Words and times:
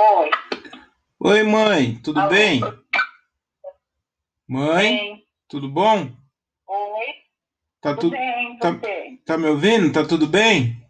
Oi. 0.00 0.30
Oi, 1.20 1.42
mãe, 1.42 1.96
tudo 2.02 2.20
Alô? 2.20 2.30
bem? 2.30 2.60
Mãe, 4.48 4.96
Bem. 4.96 5.26
tudo 5.46 5.68
bom? 5.68 6.10
Oi. 6.66 7.06
Tá, 7.82 7.94
Tudo 7.94 8.08
tu, 8.08 8.10
bem, 8.10 8.58
tá- 8.58 8.80
tá 9.26 9.36
me 9.38 9.46
ouvindo? 9.46 9.92
Tá 9.92 10.06
tudo 10.06 10.26
bem? 10.26 10.82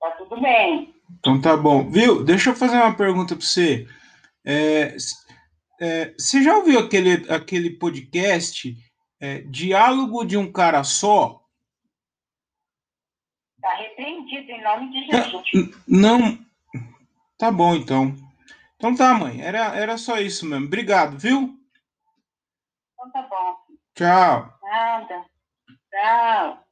Tá 0.00 0.10
tudo 0.12 0.40
bem. 0.40 0.94
Então 1.18 1.38
tá 1.40 1.54
bom. 1.56 1.88
Viu? 1.90 2.24
Deixa 2.24 2.50
eu 2.50 2.56
fazer 2.56 2.76
uma 2.76 2.96
pergunta 2.96 3.36
pra 3.36 3.44
você. 3.44 3.86
É, 4.44 4.96
é, 5.80 6.14
você 6.18 6.42
já 6.42 6.56
ouviu 6.56 6.78
aquele, 6.78 7.30
aquele 7.30 7.70
podcast 7.78 8.74
é, 9.20 9.40
Diálogo 9.42 10.24
de 10.24 10.36
um 10.38 10.50
Cara 10.50 10.82
Só? 10.82 11.42
Tá 13.60 13.74
repreendido 13.76 14.50
em 14.50 14.62
nome 14.62 14.90
de 14.92 15.10
Tá, 15.10 15.22
Jesus. 15.22 15.76
não. 15.86 16.45
Tá 17.38 17.50
bom, 17.50 17.74
então. 17.74 18.14
Então 18.76 18.94
tá, 18.94 19.14
mãe. 19.14 19.40
Era, 19.42 19.74
era 19.76 19.98
só 19.98 20.18
isso 20.18 20.46
mesmo. 20.46 20.66
Obrigado, 20.66 21.18
viu? 21.18 21.58
Então 22.92 23.10
tá 23.10 23.22
bom. 23.22 23.56
Tchau. 23.94 24.58
Nada. 24.62 25.24
Tchau. 25.90 26.65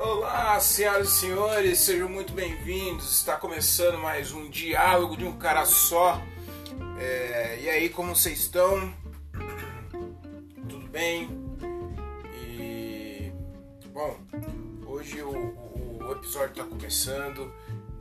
Olá, 0.00 0.58
senhoras 0.60 1.08
e 1.08 1.20
senhores, 1.20 1.78
sejam 1.78 2.08
muito 2.08 2.32
bem-vindos. 2.32 3.12
Está 3.18 3.36
começando 3.36 3.98
mais 3.98 4.32
um 4.32 4.48
diálogo 4.48 5.14
de 5.16 5.24
um 5.26 5.36
cara 5.36 5.66
só. 5.66 6.20
É, 6.98 7.58
e 7.60 7.68
aí, 7.68 7.88
como 7.90 8.16
vocês 8.16 8.38
estão? 8.40 8.92
Tudo 10.68 10.88
bem? 10.88 11.28
E 12.34 13.30
bom, 13.92 14.18
hoje 14.86 15.20
o, 15.22 15.30
o- 15.30 16.12
episódio 16.12 16.50
está 16.50 16.64
começando 16.64 17.52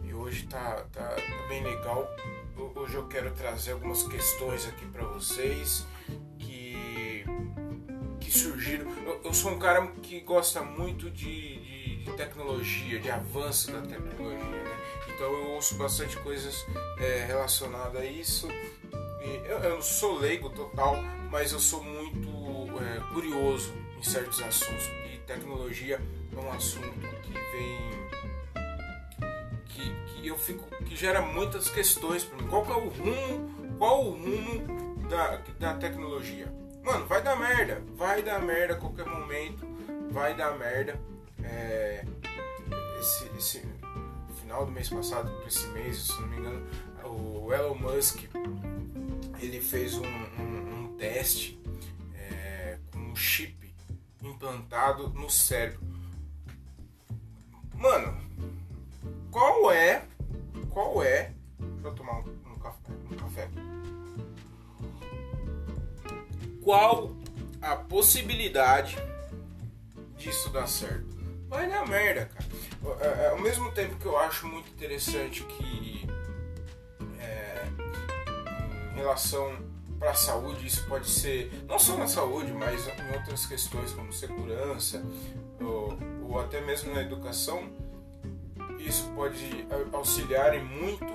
e 0.04 0.14
hoje 0.14 0.48
tá, 0.48 0.86
tá, 0.94 1.04
tá 1.10 1.48
bem 1.50 1.62
legal. 1.64 2.08
Ho- 2.58 2.72
Hoje 2.80 2.96
eu 2.96 3.08
quero 3.08 3.32
trazer 3.32 3.74
algumas 3.74 4.04
questões 4.04 4.66
aqui 4.68 4.86
para 4.88 5.04
vocês 5.06 5.86
que 6.38 7.26
que 8.22 8.32
surgiram. 8.32 8.90
Eu, 9.06 9.22
eu 9.26 9.34
sou 9.34 9.52
um 9.52 9.60
cara 9.60 9.88
que 10.04 10.20
gosta 10.22 10.62
muito 10.62 11.10
de, 11.12 11.58
de- 11.60 11.79
de 12.10 12.18
tecnologia, 12.18 13.00
de 13.00 13.10
avanço 13.10 13.72
da 13.72 13.82
tecnologia, 13.82 14.64
né? 14.64 14.78
Então 15.16 15.32
eu 15.32 15.52
ouço 15.52 15.76
bastante 15.76 16.18
coisas 16.18 16.66
é, 17.00 17.26
relacionadas 17.26 18.02
a 18.02 18.06
isso. 18.06 18.48
Eu, 19.46 19.58
eu 19.60 19.82
sou 19.82 20.18
leigo 20.18 20.50
total, 20.50 20.96
mas 21.30 21.52
eu 21.52 21.60
sou 21.60 21.84
muito 21.84 22.30
é, 22.82 23.14
curioso 23.14 23.74
em 23.98 24.04
certos 24.04 24.42
assuntos. 24.42 24.88
E 25.12 25.18
tecnologia 25.28 26.00
é 26.32 26.40
um 26.40 26.52
assunto 26.52 27.08
que 27.22 27.34
vem 27.34 28.00
que, 29.66 30.06
que 30.06 30.28
eu 30.28 30.38
fico 30.38 30.66
que 30.84 30.96
gera 30.96 31.22
muitas 31.22 31.70
questões 31.70 32.24
para 32.24 32.38
mim. 32.38 32.48
Qual 32.48 32.66
que 32.66 32.72
é 32.72 32.76
o 32.76 32.90
rumo? 32.90 33.78
Qual 33.78 34.06
o 34.06 34.12
rumo 34.12 35.08
da, 35.10 35.42
da 35.60 35.74
tecnologia? 35.76 36.52
Mano, 36.84 37.06
vai 37.06 37.22
dar 37.22 37.36
merda, 37.36 37.84
vai 37.96 38.22
dar 38.22 38.42
merda 38.42 38.74
a 38.74 38.78
qualquer 38.78 39.06
momento, 39.06 39.68
vai 40.12 40.34
dar 40.36 40.58
merda. 40.58 41.00
É, 41.50 42.06
esse, 43.00 43.26
esse 43.38 43.64
final 44.42 44.66
do 44.66 44.72
mês 44.72 44.90
passado 44.90 45.30
para 45.38 45.48
esse 45.48 45.68
mês, 45.70 45.98
se 46.08 46.14
não 46.22 46.28
me 46.28 46.38
engano, 46.38 46.68
o 47.04 47.54
Elon 47.54 47.76
Musk 47.76 48.24
ele 49.40 49.60
fez 49.62 49.96
um, 49.96 50.06
um- 50.06 50.80
um 50.86 50.98
teste 50.98 51.60
é, 52.16 52.78
com 52.92 53.00
um 53.00 53.16
chip 53.16 53.74
implantado 54.22 55.10
no 55.10 55.30
cérebro. 55.30 55.80
Mano, 57.74 58.18
qual 59.32 59.72
é, 59.72 60.06
qual 60.70 61.02
é, 61.02 61.32
deixa 61.58 61.88
eu 61.88 61.96
tomar 61.96 62.20
um, 62.20 62.54
um 62.54 62.60
café, 62.60 62.92
um 63.12 63.16
café. 63.16 63.50
Qual 66.62 67.16
a 67.62 67.76
possibilidade 67.76 68.98
disso 70.18 70.50
dar 70.50 70.68
certo? 70.68 71.18
Vai 71.50 71.68
dar 71.68 71.88
merda, 71.88 72.26
cara. 72.34 72.46
É, 73.02 73.24
é, 73.26 73.28
Ao 73.30 73.40
mesmo 73.40 73.72
tempo 73.72 73.96
que 73.98 74.06
eu 74.06 74.18
acho 74.18 74.48
muito 74.48 74.70
interessante 74.70 75.44
que 75.44 76.08
é, 77.20 77.66
em 78.94 78.96
relação 78.96 79.58
para 79.98 80.12
a 80.12 80.16
saúde 80.16 80.66
isso 80.68 80.86
pode 80.88 81.10
ser 81.10 81.52
não 81.68 81.78
só 81.80 81.98
na 81.98 82.08
saúde, 82.08 82.52
mas 82.54 82.88
em 82.88 83.14
outras 83.18 83.46
questões 83.46 83.92
como 83.92 84.14
segurança 84.14 85.04
ou, 85.60 85.98
ou 86.24 86.40
até 86.40 86.62
mesmo 86.62 86.94
na 86.94 87.02
educação, 87.02 87.70
isso 88.80 89.12
pode 89.16 89.66
auxiliar 89.92 90.54
em 90.56 90.64
muito. 90.64 91.06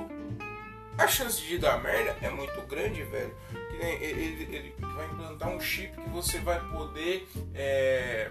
A 0.98 1.08
chance 1.08 1.40
de 1.42 1.58
dar 1.58 1.82
merda 1.82 2.16
é 2.22 2.30
muito 2.30 2.60
grande, 2.68 3.02
velho. 3.04 3.34
Ele, 3.80 4.04
ele- 4.04 4.56
ele 4.56 4.74
vai 4.78 5.06
implantar 5.06 5.48
um 5.48 5.58
chip 5.60 5.96
que 6.00 6.08
você 6.10 6.38
vai 6.38 6.60
poder 6.70 7.26
é, 7.54 8.30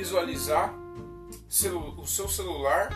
visualizar 0.00 0.74
o 1.98 2.06
seu 2.06 2.28
celular. 2.28 2.90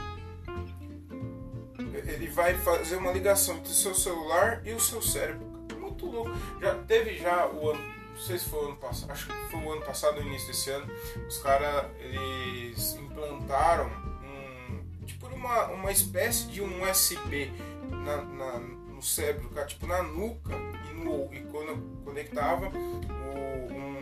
Ele 2.07 2.29
vai 2.29 2.55
fazer 2.55 2.97
uma 2.97 3.13
ligação 3.13 3.57
entre 3.57 3.71
o 3.71 3.75
seu 3.75 3.95
celular 3.95 4.63
e 4.67 4.73
o 4.73 4.81
seu 4.81 5.01
cérebro. 5.03 5.47
Muito 5.79 6.07
louco. 6.07 6.31
Já 6.61 6.75
teve 6.85 7.17
já 7.19 7.47
o 7.47 7.71
ano, 7.71 7.81
não 8.11 8.19
sei 8.21 8.39
se 8.39 8.49
foi 8.49 8.61
o 8.65 8.69
ano 8.69 8.77
passado, 8.77 9.11
acho 9.13 9.27
que 9.27 9.51
foi 9.51 9.61
o 9.61 9.73
ano 9.73 9.83
passado, 9.83 10.21
no 10.21 10.27
início 10.27 10.49
desse 10.49 10.71
ano, 10.71 10.87
os 11.29 11.39
caras 11.39 11.87
eles 12.01 12.95
implantaram 12.97 13.87
um 14.25 15.05
tipo 15.07 15.27
uma, 15.27 15.67
uma 15.69 15.93
espécie 15.93 16.47
de 16.49 16.63
um 16.63 16.83
USB 16.91 17.53
na, 17.91 18.17
na- 18.23 18.59
no 18.59 19.03
cérebro, 19.03 19.51
tipo 19.67 19.87
na 19.87 20.03
nuca 20.03 20.53
e, 20.91 20.95
no, 21.05 21.33
e 21.35 21.41
quando 21.51 22.03
conectava 22.05 22.69
o- 22.69 23.01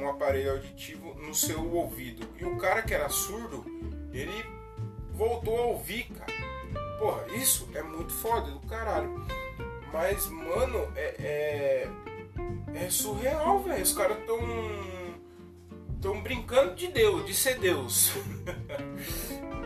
um 0.03 0.09
aparelho 0.09 0.53
auditivo 0.53 1.15
no 1.15 1.35
seu 1.35 1.73
ouvido. 1.73 2.27
E 2.39 2.45
o 2.45 2.57
cara 2.57 2.83
que 2.83 2.93
era 2.93 3.09
surdo, 3.09 3.65
ele 4.13 4.45
voltou 5.13 5.59
a 5.59 5.67
ouvir, 5.67 6.05
cara. 6.05 6.33
Porra, 6.99 7.27
isso 7.35 7.69
é 7.75 7.83
muito 7.83 8.13
foda 8.13 8.51
do 8.51 8.61
caralho. 8.67 9.25
Mas, 9.93 10.27
mano, 10.29 10.91
é, 10.97 11.15
é, 11.19 11.89
é 12.75 12.91
surreal, 12.91 13.63
velho. 13.63 13.83
Os 13.83 13.93
caras 13.93 14.17
tão. 14.25 14.39
tão 16.01 16.21
brincando 16.23 16.75
de 16.75 16.89
Deus, 16.89 17.27
de 17.27 17.35
ser 17.35 17.59
Deus. 17.59 18.13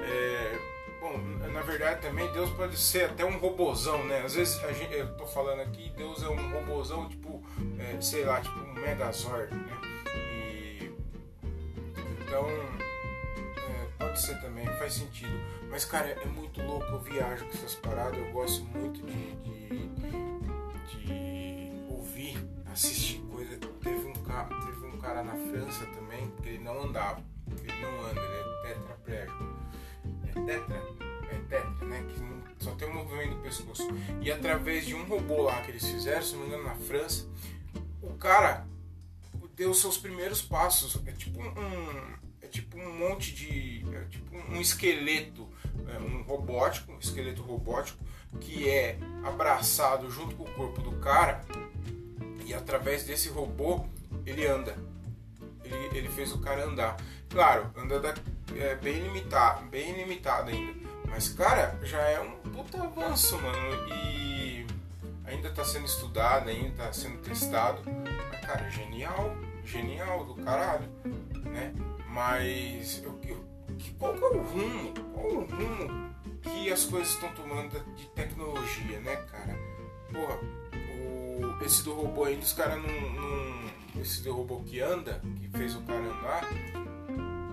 É, 0.08 0.58
bom, 1.00 1.18
na 1.52 1.62
verdade 1.62 2.00
também 2.00 2.30
Deus 2.32 2.48
pode 2.50 2.78
ser 2.78 3.10
até 3.10 3.24
um 3.24 3.38
robozão, 3.38 4.04
né? 4.04 4.22
Às 4.24 4.36
vezes 4.36 4.62
a 4.62 4.72
gente, 4.72 4.94
eu 4.94 5.16
tô 5.16 5.26
falando 5.26 5.62
aqui, 5.62 5.92
Deus 5.96 6.22
é 6.22 6.28
um 6.28 6.52
robozão, 6.52 7.08
tipo, 7.08 7.42
é, 7.76 8.00
sei 8.00 8.24
lá, 8.24 8.40
tipo 8.40 8.56
um 8.56 8.72
Megazord, 8.74 9.52
né? 9.52 9.95
Então, 12.26 12.44
é, 12.48 13.88
pode 13.98 14.20
ser 14.20 14.40
também, 14.40 14.66
faz 14.78 14.94
sentido. 14.94 15.40
Mas, 15.70 15.84
cara, 15.84 16.08
é 16.08 16.26
muito 16.26 16.60
louco, 16.60 16.84
eu 16.86 17.00
viajo 17.00 17.44
com 17.44 17.52
essas 17.52 17.76
paradas, 17.76 18.18
eu 18.18 18.32
gosto 18.32 18.64
muito 18.64 19.00
de, 19.06 19.36
de, 19.36 19.88
de 20.88 21.70
ouvir, 21.88 22.36
assistir 22.72 23.20
coisa. 23.30 23.56
Teve 23.80 24.06
um, 24.06 24.12
cara, 24.24 24.48
teve 24.48 24.86
um 24.86 24.98
cara 24.98 25.22
na 25.22 25.34
França 25.34 25.86
também, 25.86 26.28
que 26.42 26.48
ele 26.48 26.64
não 26.64 26.82
andava, 26.82 27.22
ele 27.62 27.80
não 27.80 28.00
anda, 28.06 28.20
ele 28.20 28.70
é 28.70 28.74
tetraplégico. 28.74 29.56
É 30.24 30.40
tetra? 30.44 30.82
É 31.30 31.38
tetra, 31.48 31.86
né? 31.86 32.06
Que 32.08 32.64
só 32.64 32.72
tem 32.72 32.88
um 32.88 32.94
movimento 32.94 33.36
do 33.36 33.42
pescoço. 33.42 33.86
E 34.20 34.32
através 34.32 34.84
de 34.84 34.94
um 34.96 35.04
robô 35.04 35.42
lá 35.42 35.62
que 35.62 35.70
eles 35.70 35.86
fizeram, 35.86 36.22
se 36.22 36.34
não 36.34 36.40
me 36.40 36.48
engano, 36.48 36.64
na 36.64 36.74
França, 36.74 37.28
o 38.02 38.14
cara 38.14 38.66
deu 39.54 39.72
seus 39.72 39.96
primeiros 39.96 40.42
passos. 40.42 41.00
É 41.06 41.12
tipo 41.12 41.40
um. 41.40 42.25
É 42.46 42.48
tipo 42.48 42.78
um 42.78 42.96
monte 42.96 43.34
de. 43.34 43.84
É 43.92 44.04
tipo 44.04 44.36
um 44.36 44.60
esqueleto, 44.60 45.48
é, 45.88 45.98
um 45.98 46.22
robótico, 46.22 46.92
um 46.92 46.98
esqueleto 47.00 47.42
robótico, 47.42 47.98
que 48.40 48.68
é 48.70 48.96
abraçado 49.24 50.08
junto 50.08 50.36
com 50.36 50.44
o 50.44 50.52
corpo 50.54 50.80
do 50.80 50.92
cara, 51.00 51.40
e 52.44 52.54
através 52.54 53.02
desse 53.02 53.28
robô 53.28 53.84
ele 54.24 54.46
anda. 54.46 54.76
Ele, 55.64 55.98
ele 55.98 56.08
fez 56.08 56.30
o 56.32 56.38
cara 56.38 56.64
andar. 56.64 56.96
Claro, 57.28 57.68
anda 57.76 57.98
da- 57.98 58.14
é, 58.54 58.76
bem 58.76 59.00
limitado, 59.00 59.66
bem 59.66 59.92
limitado 59.92 60.50
ainda. 60.50 60.72
Mas, 61.08 61.28
cara, 61.30 61.76
já 61.82 61.98
é 62.00 62.20
um 62.20 62.30
puta 62.52 62.80
avanço, 62.80 63.36
mano. 63.42 63.88
E 63.92 64.64
ainda 65.24 65.50
tá 65.50 65.64
sendo 65.64 65.86
estudado, 65.86 66.48
ainda 66.48 66.70
tá 66.84 66.92
sendo 66.92 67.18
testado. 67.18 67.82
Mas, 68.30 68.40
cara, 68.46 68.70
genial, 68.70 69.36
genial 69.64 70.24
do 70.24 70.36
caralho, 70.36 70.88
né? 71.44 71.74
Mas 72.16 73.02
eu, 73.04 73.20
eu, 73.28 73.44
que, 73.78 73.92
qual 73.92 74.14
que 74.14 74.24
é 74.24 74.26
o 74.26 74.40
rumo? 74.40 74.94
Qual 75.12 75.26
o 75.26 75.40
rumo 75.44 76.14
que 76.40 76.72
as 76.72 76.86
coisas 76.86 77.10
estão 77.10 77.30
tomando 77.34 77.78
de 77.94 78.06
tecnologia, 78.06 78.98
né, 79.00 79.16
cara? 79.30 79.54
Porra, 80.10 80.40
o, 80.98 81.62
esse 81.62 81.84
do 81.84 81.92
robô 81.92 82.24
ainda, 82.24 82.40
os 82.40 82.54
caras 82.54 82.82
não. 82.82 84.00
Esse 84.00 84.22
do 84.22 84.32
robô 84.32 84.60
que 84.60 84.80
anda, 84.80 85.20
que 85.36 85.58
fez 85.58 85.76
o 85.76 85.82
cara 85.82 86.00
andar, 86.00 86.44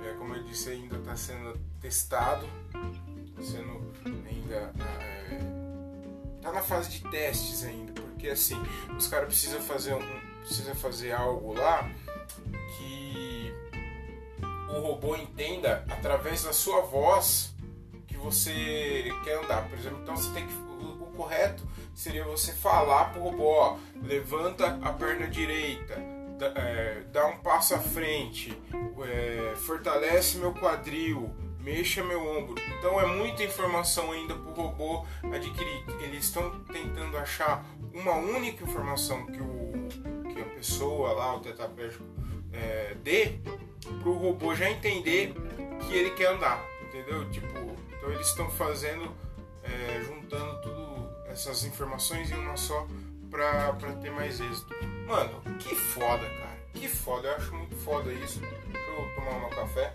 é, 0.06 0.14
como 0.14 0.34
eu 0.34 0.44
disse, 0.44 0.70
ainda 0.70 0.96
está 0.96 1.14
sendo 1.14 1.60
testado, 1.82 2.48
tá 2.72 3.42
sendo 3.42 3.92
ainda. 4.26 4.74
É, 5.30 6.40
tá 6.42 6.54
na 6.54 6.62
fase 6.62 6.90
de 6.90 7.02
testes 7.12 7.66
ainda, 7.66 7.92
porque 7.92 8.30
assim, 8.30 8.56
os 8.98 9.08
caras 9.08 9.28
precisam 9.28 9.62
fazer 9.62 9.94
um, 9.94 10.20
precisa 10.40 10.74
fazer 10.74 11.12
algo 11.12 11.54
lá 11.54 11.92
o 14.78 14.82
robô 14.82 15.16
entenda 15.16 15.86
através 15.90 16.44
da 16.44 16.54
sua 16.54 16.82
voz 16.82 17.54
que 18.08 18.18
você 18.18 19.10
quer 19.24 19.44
andar. 19.44 19.68
Por 19.70 19.78
exemplo, 19.78 20.00
então 20.02 20.16
você 20.16 20.32
tem 20.34 20.46
que 20.46 20.54
o, 20.54 21.14
correto 21.16 21.64
seria 21.94 22.24
você 22.24 22.52
falar 22.52 23.12
pro 23.12 23.22
robô, 23.22 23.52
ó, 23.52 23.78
levanta 24.02 24.80
a 24.82 24.92
perna 24.94 25.28
direita, 25.28 25.96
dá, 26.40 26.48
é, 26.56 27.04
dá 27.12 27.28
um 27.28 27.38
passo 27.38 27.76
à 27.76 27.80
frente, 27.80 28.52
é, 29.04 29.56
fortalece 29.56 30.38
meu 30.38 30.54
quadril, 30.54 31.32
mexa 31.60 32.04
meu 32.04 32.20
ombro. 32.20 32.56
Então 32.78 33.00
é 33.00 33.06
muita 33.06 33.44
informação 33.44 34.12
ainda 34.12 34.34
para 34.34 34.50
o 34.50 34.54
robô 34.54 35.06
adquirir. 35.32 35.86
Eles 36.02 36.26
estão 36.26 36.50
tentando 36.66 37.18
achar 37.18 37.66
uma 37.94 38.16
única 38.16 38.64
informação 38.64 39.26
que, 39.28 39.40
o, 39.40 39.72
que 40.34 40.42
a 40.42 40.46
pessoa 40.56 41.14
lá, 41.14 41.36
o 41.36 41.40
tetraplégico, 41.40 42.04
é, 42.54 42.96
para 44.00 44.10
o 44.10 44.18
robô 44.18 44.56
já 44.56 44.70
entender 44.70 45.34
que 45.82 45.94
ele 45.96 46.12
quer 46.12 46.34
andar, 46.34 46.64
entendeu? 46.88 47.30
Tipo, 47.32 47.48
então 47.98 48.12
eles 48.12 48.28
estão 48.28 48.50
fazendo, 48.52 49.12
é, 49.64 50.02
juntando 50.04 50.62
tudo 50.62 51.10
essas 51.28 51.64
informações 51.66 52.32
em 52.32 52.36
uma 52.36 52.56
só 52.56 52.88
para 53.30 53.74
ter 54.02 54.12
mais 54.12 54.40
êxito. 54.40 54.74
Mano, 55.08 55.42
que 55.60 55.76
foda, 55.76 56.24
cara. 56.30 56.54
Que 56.74 56.88
foda, 56.88 57.28
eu 57.28 57.36
acho 57.36 57.54
muito 57.56 57.76
foda 57.78 58.12
isso. 58.14 58.40
Deixa 58.40 58.92
eu 58.92 59.16
tomar 59.16 59.48
um 59.48 59.50
café 59.50 59.92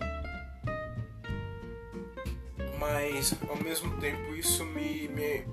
mas 2.79 3.35
ao 3.47 3.57
mesmo 3.57 3.97
tempo 3.97 4.33
isso 4.33 4.65
me, 4.65 5.07
me, 5.09 5.45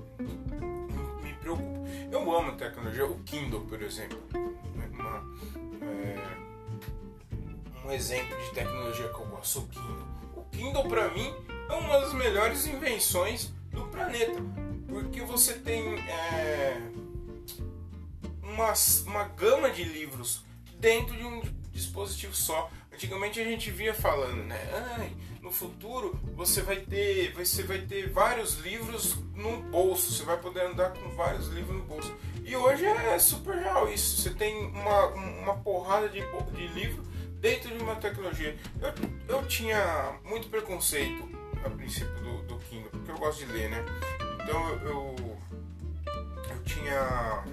me 1.21 1.33
preocupa. 1.33 1.77
Eu 2.09 2.35
amo 2.35 2.53
tecnologia, 2.53 3.05
o 3.05 3.19
Kindle, 3.19 3.61
por 3.65 3.81
exemplo, 3.81 4.17
um 7.87 7.91
exemplo 7.91 8.37
de 8.37 8.51
tecnologia 8.51 9.07
que 9.07 9.19
eu 9.19 9.25
gosto, 9.27 9.59
o 9.59 9.67
Kindle. 9.67 10.07
O 10.35 10.43
Kindle, 10.51 10.83
para 10.89 11.09
mim, 11.09 11.33
é 11.69 11.73
uma 11.73 12.01
das 12.01 12.13
melhores 12.13 12.67
invenções 12.67 13.53
do 13.71 13.83
planeta, 13.83 14.41
porque 14.89 15.21
você 15.21 15.53
tem 15.53 15.97
é, 15.97 16.81
uma, 18.43 18.73
uma 19.05 19.23
gama 19.29 19.71
de 19.71 19.85
livros 19.85 20.43
dentro 20.77 21.15
de 21.15 21.23
um 21.23 21.41
dispositivo 21.71 22.35
só. 22.35 22.69
Antigamente 22.93 23.39
a 23.39 23.43
gente 23.45 23.71
via 23.71 23.93
falando, 23.93 24.43
né? 24.43 24.59
Ai, 24.97 25.15
no 25.41 25.51
futuro 25.51 26.19
você 26.35 26.61
vai 26.61 26.77
ter, 26.77 27.31
você 27.33 27.63
vai 27.63 27.79
ter 27.79 28.09
vários 28.09 28.55
livros 28.55 29.15
no 29.33 29.61
bolso, 29.61 30.11
você 30.11 30.23
vai 30.23 30.37
poder 30.37 30.65
andar 30.65 30.91
com 30.91 31.09
vários 31.11 31.47
livros 31.47 31.77
no 31.77 31.83
bolso. 31.83 32.13
E 32.43 32.53
hoje 32.55 32.85
é 32.85 33.17
super 33.19 33.55
real 33.55 33.89
isso. 33.89 34.21
Você 34.21 34.31
tem 34.31 34.65
uma, 34.71 35.05
uma 35.05 35.55
porrada 35.57 36.09
de, 36.09 36.21
de 36.53 36.67
livro 36.67 37.07
dentro 37.47 37.77
de 37.77 37.81
uma 37.81 37.95
tecnologia. 37.95 38.57
Eu, 38.81 39.37
eu 39.37 39.47
tinha 39.47 40.19
muito 40.25 40.49
preconceito 40.49 41.29
a 41.63 41.69
princípio 41.69 42.13
do, 42.15 42.43
do 42.43 42.57
Kindle, 42.59 42.89
porque 42.89 43.11
eu 43.11 43.17
gosto 43.17 43.45
de 43.45 43.53
ler, 43.53 43.69
né? 43.69 43.85
Então 44.43 44.69
eu, 44.69 44.89
eu, 44.89 45.15
eu 46.49 46.63
tinha 46.65 47.43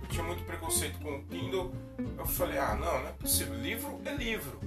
eu 0.00 0.08
tinha 0.08 0.24
muito 0.24 0.42
preconceito 0.44 0.98
com 1.00 1.16
o 1.16 1.24
Kindle. 1.24 1.74
Eu 2.16 2.26
falei, 2.26 2.58
ah 2.58 2.74
não, 2.74 3.00
não 3.00 3.08
é 3.08 3.12
possível. 3.12 3.54
Livro 3.54 4.00
é 4.06 4.14
livro 4.14 4.58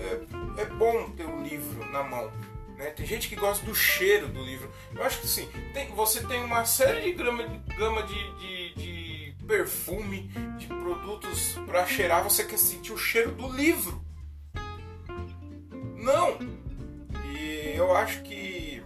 é, 0.00 0.62
é 0.62 0.64
bom 0.66 1.10
ter 1.10 1.24
o 1.24 1.30
um 1.30 1.42
livro 1.42 1.84
na 1.90 2.02
mão. 2.02 2.30
Né? 2.76 2.90
Tem 2.90 3.06
gente 3.06 3.28
que 3.28 3.36
gosta 3.36 3.64
do 3.64 3.74
cheiro 3.74 4.28
do 4.28 4.42
livro. 4.42 4.70
Eu 4.94 5.04
acho 5.04 5.20
que 5.20 5.28
sim. 5.28 5.48
Tem, 5.72 5.88
você 5.94 6.26
tem 6.26 6.42
uma 6.42 6.64
série 6.64 7.02
de 7.02 7.12
gama, 7.12 7.44
gama 7.78 8.02
de, 8.02 8.38
de, 8.38 8.74
de 8.74 8.99
perfume, 9.50 10.30
de 10.58 10.68
produtos 10.68 11.58
para 11.66 11.84
cheirar. 11.84 12.22
Você 12.22 12.44
quer 12.44 12.56
sentir 12.56 12.92
o 12.92 12.96
cheiro 12.96 13.32
do 13.32 13.48
livro. 13.52 14.00
Não! 15.96 16.38
E 17.34 17.72
eu 17.74 17.94
acho 17.96 18.22
que 18.22 18.80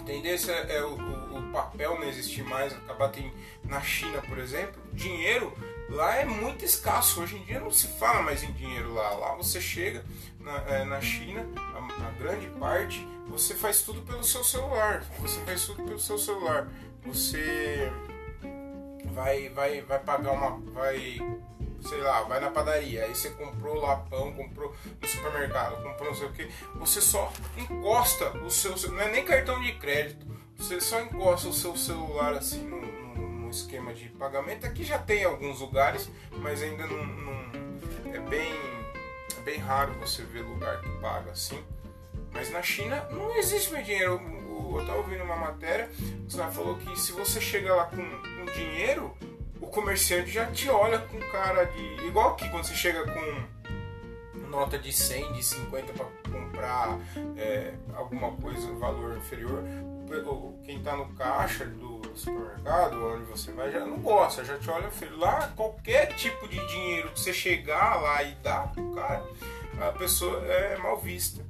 a 0.00 0.02
tendência 0.02 0.50
é 0.50 0.82
o, 0.82 0.96
o, 0.96 1.38
o 1.38 1.52
papel 1.52 1.94
não 1.94 2.08
existir 2.08 2.42
mais, 2.42 2.72
acabar 2.72 3.08
tem 3.10 3.32
na 3.64 3.80
China, 3.80 4.20
por 4.22 4.36
exemplo, 4.38 4.82
dinheiro 4.92 5.56
lá 5.88 6.16
é 6.16 6.24
muito 6.24 6.64
escasso. 6.64 7.22
Hoje 7.22 7.36
em 7.36 7.44
dia 7.44 7.60
não 7.60 7.70
se 7.70 7.86
fala 7.86 8.20
mais 8.20 8.42
em 8.42 8.52
dinheiro 8.52 8.92
lá. 8.92 9.10
Lá 9.10 9.34
você 9.36 9.60
chega 9.60 10.04
na, 10.40 10.56
é, 10.66 10.84
na 10.84 11.00
China, 11.00 11.46
a, 11.56 12.08
a, 12.08 12.10
grande 12.18 12.48
parte, 12.58 13.06
você 13.28 13.54
faz 13.54 13.82
tudo 13.82 14.02
pelo 14.02 14.24
seu 14.24 14.42
celular. 14.42 15.04
Você 15.20 15.38
faz 15.42 15.66
tudo 15.66 15.84
pelo 15.84 16.00
seu 16.00 16.18
celular. 16.18 16.66
Você 17.04 17.92
vai, 19.12 19.48
vai, 19.50 19.80
vai 19.82 19.98
pagar 19.98 20.32
uma. 20.32 20.58
Vai. 20.72 21.18
Sei 21.82 22.00
lá, 22.00 22.22
vai 22.22 22.38
na 22.38 22.48
padaria, 22.48 23.04
aí 23.04 23.12
você 23.12 23.30
comprou 23.30 23.74
lá 23.74 23.96
pão, 23.96 24.32
comprou 24.32 24.72
no 25.00 25.08
supermercado, 25.08 25.82
comprou 25.82 26.10
não 26.10 26.14
sei 26.14 26.28
o 26.28 26.32
que, 26.32 26.48
você 26.76 27.00
só 27.00 27.32
encosta 27.56 28.30
o 28.38 28.48
seu. 28.48 28.76
Não 28.92 29.00
é 29.00 29.10
nem 29.10 29.24
cartão 29.24 29.60
de 29.60 29.72
crédito, 29.72 30.24
você 30.56 30.80
só 30.80 31.00
encosta 31.00 31.48
o 31.48 31.52
seu 31.52 31.76
celular 31.76 32.34
assim 32.34 32.62
no, 32.62 33.50
esquema 33.50 33.92
de 33.92 34.08
pagamento. 34.10 34.64
Aqui 34.64 34.84
já 34.84 34.98
tem 34.98 35.24
alguns 35.24 35.60
lugares, 35.60 36.08
mas 36.38 36.62
ainda 36.62 36.86
não, 36.86 37.04
não 37.04 38.14
é 38.14 38.20
bem, 38.20 38.52
é 39.36 39.40
bem 39.44 39.58
raro 39.58 39.92
você 39.94 40.22
ver 40.22 40.42
lugar 40.42 40.80
que 40.80 40.88
paga 41.00 41.32
assim. 41.32 41.62
Mas 42.32 42.50
na 42.50 42.62
China 42.62 43.06
não 43.10 43.36
existe 43.36 43.72
mais 43.72 43.84
dinheiro. 43.84 44.41
Eu 44.74 44.80
estava 44.80 44.98
ouvindo 44.98 45.24
uma 45.24 45.36
matéria, 45.36 45.90
você 46.28 46.38
falou 46.50 46.76
que 46.76 46.98
se 46.98 47.12
você 47.12 47.40
chega 47.40 47.74
lá 47.74 47.84
com, 47.84 47.96
com 47.96 48.52
dinheiro, 48.52 49.16
o 49.60 49.66
comerciante 49.66 50.30
já 50.30 50.46
te 50.46 50.68
olha 50.68 50.98
com 50.98 51.18
cara 51.30 51.64
de. 51.64 52.06
Igual 52.06 52.36
que 52.36 52.48
quando 52.48 52.64
você 52.64 52.74
chega 52.74 53.04
com 53.04 53.62
nota 54.48 54.78
de 54.78 54.92
100, 54.92 55.32
de 55.32 55.42
50 55.42 55.92
para 55.94 56.06
comprar 56.30 56.98
é, 57.36 57.72
alguma 57.94 58.32
coisa, 58.32 58.70
valor 58.74 59.16
inferior, 59.16 59.62
quem 60.64 60.76
está 60.76 60.94
no 60.94 61.06
caixa 61.14 61.64
do 61.64 62.02
supermercado, 62.14 63.02
onde 63.02 63.24
você 63.24 63.50
vai, 63.52 63.72
já 63.72 63.80
não 63.80 63.98
gosta, 63.98 64.44
já 64.44 64.58
te 64.58 64.68
olha 64.68 64.90
feio. 64.90 65.16
Lá, 65.16 65.50
qualquer 65.56 66.14
tipo 66.14 66.46
de 66.46 66.64
dinheiro 66.66 67.10
que 67.10 67.20
você 67.20 67.32
chegar 67.32 68.00
lá 68.00 68.22
e 68.22 68.34
dar 68.36 68.70
pro 68.72 68.94
cara, 68.94 69.24
a 69.80 69.92
pessoa 69.92 70.44
é 70.44 70.76
mal 70.76 70.98
vista. 70.98 71.42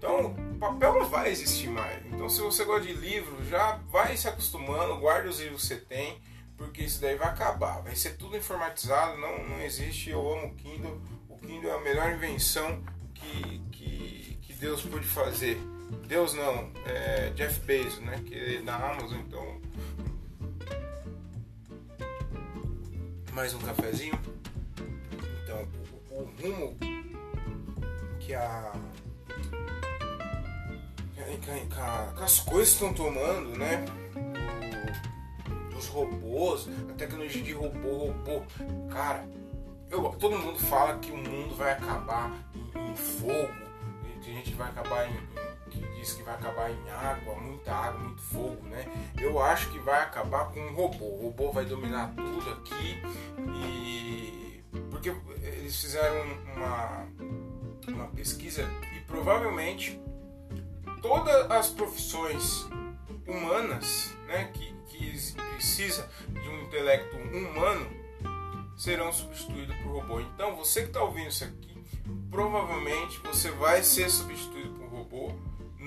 Então, 0.00 0.34
papel 0.58 0.94
não 0.94 1.10
vai 1.10 1.30
existir 1.30 1.68
mais. 1.68 2.02
Então, 2.06 2.26
se 2.26 2.40
você 2.40 2.64
gosta 2.64 2.86
de 2.86 2.94
livro, 2.94 3.44
já 3.44 3.78
vai 3.90 4.16
se 4.16 4.26
acostumando, 4.26 4.96
guarda 4.96 5.28
os 5.28 5.38
livros 5.38 5.60
que 5.60 5.68
você 5.68 5.76
tem, 5.76 6.18
porque 6.56 6.82
isso 6.82 7.02
daí 7.02 7.16
vai 7.16 7.28
acabar. 7.28 7.82
Vai 7.82 7.94
ser 7.94 8.16
tudo 8.16 8.34
informatizado, 8.34 9.18
não, 9.18 9.46
não 9.46 9.60
existe. 9.60 10.08
Eu 10.08 10.20
amo 10.32 10.46
o 10.46 10.54
Kindle. 10.54 10.98
O 11.28 11.36
Kindle 11.36 11.70
é 11.70 11.74
a 11.74 11.80
melhor 11.82 12.12
invenção 12.12 12.82
que, 13.12 13.58
que, 13.70 14.38
que 14.40 14.52
Deus 14.54 14.80
pôde 14.80 15.04
fazer. 15.04 15.60
Deus 16.08 16.32
não, 16.32 16.72
é 16.86 17.30
Jeff 17.34 17.60
Bezos, 17.60 18.00
né? 18.00 18.22
Que 18.24 18.56
é 18.56 18.62
da 18.62 18.76
Amazon, 18.76 19.18
então 19.18 19.60
mais 23.34 23.52
um 23.52 23.58
cafezinho. 23.58 24.18
Então, 25.44 25.68
o, 26.10 26.22
o 26.22 26.30
rumo 26.40 26.76
que 28.18 28.34
a 28.34 28.72
que, 31.38 32.22
as 32.22 32.40
coisas 32.40 32.74
estão 32.74 32.92
tomando, 32.92 33.56
né? 33.58 33.84
O, 35.74 35.76
os 35.76 35.86
robôs, 35.88 36.68
a 36.90 36.94
tecnologia 36.94 37.42
de 37.42 37.52
robô, 37.52 38.06
robô, 38.06 38.42
cara, 38.90 39.26
eu, 39.90 40.02
todo 40.18 40.38
mundo 40.38 40.58
fala 40.58 40.98
que 40.98 41.10
o 41.10 41.16
mundo 41.16 41.54
vai 41.56 41.72
acabar 41.72 42.32
em, 42.54 42.90
em 42.90 42.96
fogo, 42.96 43.70
tem 44.22 44.34
gente 44.34 44.50
que 44.50 44.56
vai 44.56 44.68
acabar 44.68 45.08
em, 45.08 45.16
que 45.70 45.80
diz 45.94 46.12
que 46.12 46.22
vai 46.22 46.34
acabar 46.34 46.70
em 46.70 46.90
água, 46.90 47.34
muita 47.36 47.72
água, 47.72 48.00
muito 48.00 48.22
fogo, 48.22 48.62
né? 48.68 48.86
Eu 49.18 49.42
acho 49.42 49.70
que 49.70 49.78
vai 49.78 50.02
acabar 50.02 50.46
com 50.50 50.60
um 50.60 50.74
robô. 50.74 51.04
O 51.04 51.22
robô 51.24 51.52
vai 51.52 51.64
dominar 51.64 52.12
tudo 52.14 52.50
aqui 52.50 53.02
e 53.64 54.62
porque 54.90 55.12
eles 55.42 55.80
fizeram 55.80 56.22
uma 56.54 57.06
uma 57.88 58.06
pesquisa 58.08 58.62
e 58.96 59.00
provavelmente 59.00 60.00
todas 61.00 61.50
as 61.50 61.68
profissões 61.70 62.66
humanas, 63.26 64.14
né, 64.26 64.50
que, 64.52 64.74
que 64.88 65.32
precisa 65.54 66.08
de 66.28 66.48
um 66.48 66.62
intelecto 66.62 67.16
humano 67.16 67.88
serão 68.76 69.12
substituídos 69.12 69.76
por 69.76 69.92
robô. 69.92 70.20
Então, 70.20 70.56
você 70.56 70.82
que 70.82 70.88
está 70.88 71.02
ouvindo 71.02 71.28
isso 71.28 71.44
aqui, 71.44 71.76
provavelmente 72.30 73.18
você 73.18 73.50
vai 73.50 73.82
ser 73.82 74.08
substituído 74.10 74.70
por 74.70 74.88
robô 74.88 75.34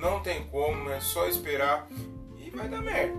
não 0.03 0.19
tem 0.19 0.43
como, 0.47 0.89
é 0.89 0.99
só 0.99 1.27
esperar 1.27 1.87
e 2.37 2.49
vai 2.49 2.67
dar 2.67 2.81
merda. 2.81 3.15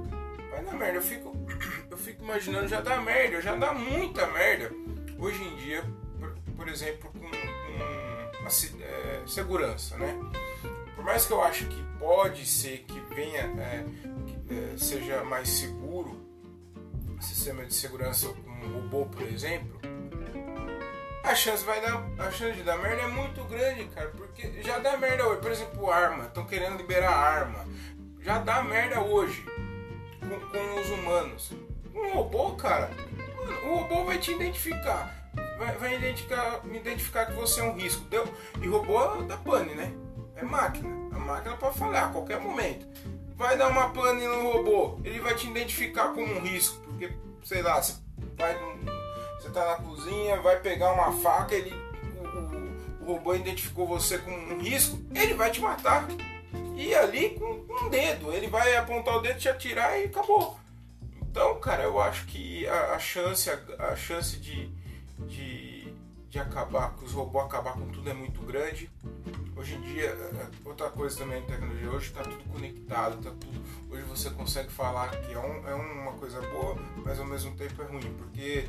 Vai 0.51 0.63
dar 0.63 0.75
merda. 0.75 0.99
Eu 0.99 1.03
fico, 1.03 1.35
eu 1.91 1.97
fico 1.97 2.23
imaginando, 2.23 2.69
já 2.69 2.81
dá 2.81 3.01
merda, 3.01 3.41
já 3.41 3.57
dá 3.57 3.73
muita 3.73 4.27
merda. 4.27 4.71
Hoje 5.19 5.43
em 5.43 5.57
dia, 5.57 5.83
por, 6.19 6.37
por 6.57 6.69
exemplo, 6.69 7.11
com, 7.11 7.21
com 7.21 8.45
a, 8.45 8.49
é, 8.85 9.23
segurança, 9.27 9.97
né? 9.97 10.15
Por 11.05 11.11
mais 11.11 11.27
que 11.27 11.33
eu 11.35 11.45
acho 11.45 11.67
que 11.67 11.85
pode 11.99 12.47
ser 12.47 12.79
que 12.89 12.99
venha, 13.15 13.43
é, 13.43 13.85
que, 14.27 14.55
é, 14.55 14.79
seja 14.79 15.23
mais 15.23 15.51
seguro, 15.51 16.19
sistema 17.21 17.67
de 17.67 17.75
segurança 17.75 18.29
com 18.29 18.51
um 18.51 18.73
robô, 18.73 19.05
por 19.05 19.21
exemplo, 19.21 19.79
a 21.23 21.35
chance 21.35 21.63
vai 21.63 21.79
dar 21.83 22.03
a 22.19 22.31
chance 22.31 22.57
de 22.57 22.63
dar 22.63 22.79
merda 22.79 23.03
é 23.03 23.07
muito 23.07 23.45
grande, 23.45 23.85
cara, 23.89 24.09
porque 24.17 24.63
já 24.63 24.79
dá 24.79 24.97
merda 24.97 25.29
hoje. 25.29 25.43
Por 25.43 25.51
exemplo, 25.51 25.91
arma, 25.91 26.25
estão 26.25 26.47
querendo 26.47 26.79
liberar 26.79 27.13
arma, 27.13 27.67
já 28.21 28.39
dá 28.39 28.63
merda 28.63 29.03
hoje 29.03 29.45
com, 30.21 30.41
com 30.41 30.81
os 30.81 30.89
humanos. 30.89 31.53
Um 31.95 32.15
robô, 32.15 32.53
cara, 32.53 32.91
o 33.67 33.75
robô 33.75 34.05
vai 34.05 34.17
te 34.17 34.33
identificar, 34.33 35.31
vai, 35.59 35.77
vai 35.77 35.97
identificar, 35.97 36.65
me 36.65 36.79
identificar 36.79 37.27
que 37.27 37.35
você 37.35 37.61
é 37.61 37.65
um 37.65 37.77
risco, 37.77 38.03
deu? 38.07 38.27
E 38.63 38.67
robô 38.67 39.21
da 39.25 39.37
pane, 39.37 39.75
né? 39.75 39.93
É 40.37 40.43
máquina, 40.43 40.89
a 41.15 41.19
máquina 41.19 41.57
pode 41.57 41.79
falhar 41.79 42.07
a 42.07 42.13
qualquer 42.13 42.41
momento. 42.41 42.87
Vai 43.37 43.57
dar 43.57 43.69
uma 43.69 43.91
pane 43.91 44.27
no 44.27 44.53
robô, 44.53 45.01
ele 45.05 45.21
vai 45.21 45.35
te 45.35 45.49
identificar 45.49 46.09
como 46.09 46.35
um 46.35 46.41
risco, 46.41 46.81
porque 46.83 47.13
sei 47.43 47.63
lá, 47.63 47.83
você 47.83 47.95
vai 48.37 48.55
você 49.45 49.51
tá 49.51 49.67
na 49.67 49.77
cozinha, 49.77 50.41
vai 50.41 50.59
pegar 50.61 50.95
uma 50.95 51.13
faca, 51.13 51.55
ele, 51.55 51.71
o, 53.01 53.05
o, 53.05 53.07
robô 53.13 53.35
identificou 53.35 53.87
você 53.87 54.17
como 54.17 54.35
um 54.35 54.59
risco, 54.59 54.99
ele 55.15 55.35
vai 55.35 55.51
te 55.51 55.61
matar. 55.61 56.09
E 56.75 56.95
ali 56.95 57.39
com 57.39 57.67
um 57.85 57.91
dedo, 57.91 58.33
ele 58.33 58.49
vai 58.49 58.75
apontar 58.75 59.17
o 59.17 59.21
dedo, 59.21 59.39
te 59.39 59.49
atirar 59.49 60.01
e 60.01 60.05
acabou. 60.05 60.59
Então, 61.21 61.61
cara, 61.61 61.83
eu 61.83 62.01
acho 62.01 62.25
que 62.25 62.67
a, 62.67 62.95
a 62.95 62.99
chance, 62.99 63.51
a, 63.51 63.59
a, 63.91 63.97
chance 63.97 64.39
de, 64.39 64.71
de, 65.27 65.93
de 66.31 66.39
acabar, 66.39 66.95
que 66.97 67.05
os 67.05 67.13
robôs 67.13 67.45
acabar 67.45 67.75
com 67.75 67.87
tudo 67.89 68.09
é 68.09 68.15
muito 68.15 68.41
grande. 68.43 68.91
Hoje 69.57 69.75
em 69.75 69.81
dia, 69.83 70.07
é, 70.07 70.47
outra 70.65 70.91
coisa 70.91 71.17
também 71.19 71.41
da 71.43 71.47
tecnologia, 71.47 71.91
hoje 71.91 72.07
está 72.09 72.23
tudo 72.23 72.43
conectado, 72.53 73.23
tá 73.23 73.31
tudo. 73.31 73.63
Hoje 73.89 74.03
você 74.03 74.31
consegue 74.31 74.71
falar 74.71 75.11
que 75.11 75.33
é, 75.33 75.39
um, 75.39 75.69
é 75.69 75.75
uma 75.75 76.13
coisa 76.15 76.41
boa, 76.41 76.77
mas 77.05 77.19
ao 77.21 77.27
mesmo 77.27 77.55
tempo 77.55 77.81
é 77.81 77.85
ruim, 77.85 78.13
porque 78.19 78.69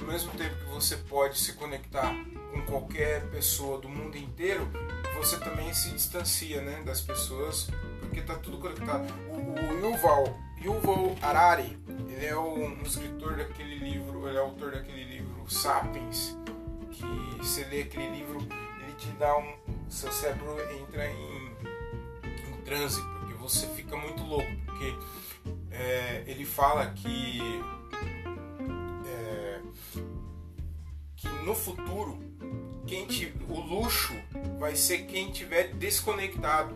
ao 0.00 0.06
mesmo 0.06 0.32
tempo 0.32 0.56
que 0.56 0.66
você 0.66 0.96
pode 0.96 1.38
se 1.38 1.52
conectar 1.52 2.12
com 2.50 2.62
qualquer 2.62 3.28
pessoa 3.30 3.80
do 3.80 3.88
mundo 3.88 4.16
inteiro, 4.16 4.68
você 5.16 5.38
também 5.38 5.72
se 5.72 5.90
distancia 5.90 6.60
né, 6.60 6.82
das 6.84 7.00
pessoas, 7.00 7.70
porque 8.00 8.20
está 8.20 8.34
tudo 8.34 8.58
conectado. 8.58 9.06
O, 9.28 9.36
o 9.60 9.78
Yuval, 9.78 10.36
Yuval 10.60 11.16
Harari, 11.22 11.78
ele 12.08 12.26
é 12.26 12.36
um, 12.36 12.80
um 12.80 12.82
escritor 12.82 13.36
daquele 13.36 13.78
livro, 13.78 14.28
ele 14.28 14.36
é 14.36 14.40
autor 14.40 14.72
daquele 14.72 15.04
livro 15.04 15.48
Sapiens, 15.48 16.36
que 16.90 17.04
você 17.38 17.64
lê 17.64 17.82
aquele 17.82 18.18
livro, 18.18 18.38
ele 18.82 18.92
te 18.98 19.08
dá 19.12 19.36
um. 19.36 19.63
Seu 19.88 20.10
cérebro 20.12 20.56
entra 20.72 21.08
em, 21.08 21.56
em 22.48 22.62
transe, 22.64 23.00
porque 23.20 23.34
você 23.34 23.66
fica 23.68 23.96
muito 23.96 24.22
louco, 24.22 24.50
porque 24.66 24.96
é, 25.70 26.24
ele 26.26 26.44
fala 26.44 26.86
que 26.90 27.40
no 31.44 31.54
futuro, 31.54 32.18
quem 32.86 33.06
te, 33.06 33.32
o 33.48 33.60
luxo 33.60 34.14
vai 34.58 34.74
ser 34.74 35.04
quem 35.04 35.30
tiver 35.30 35.74
desconectado. 35.74 36.74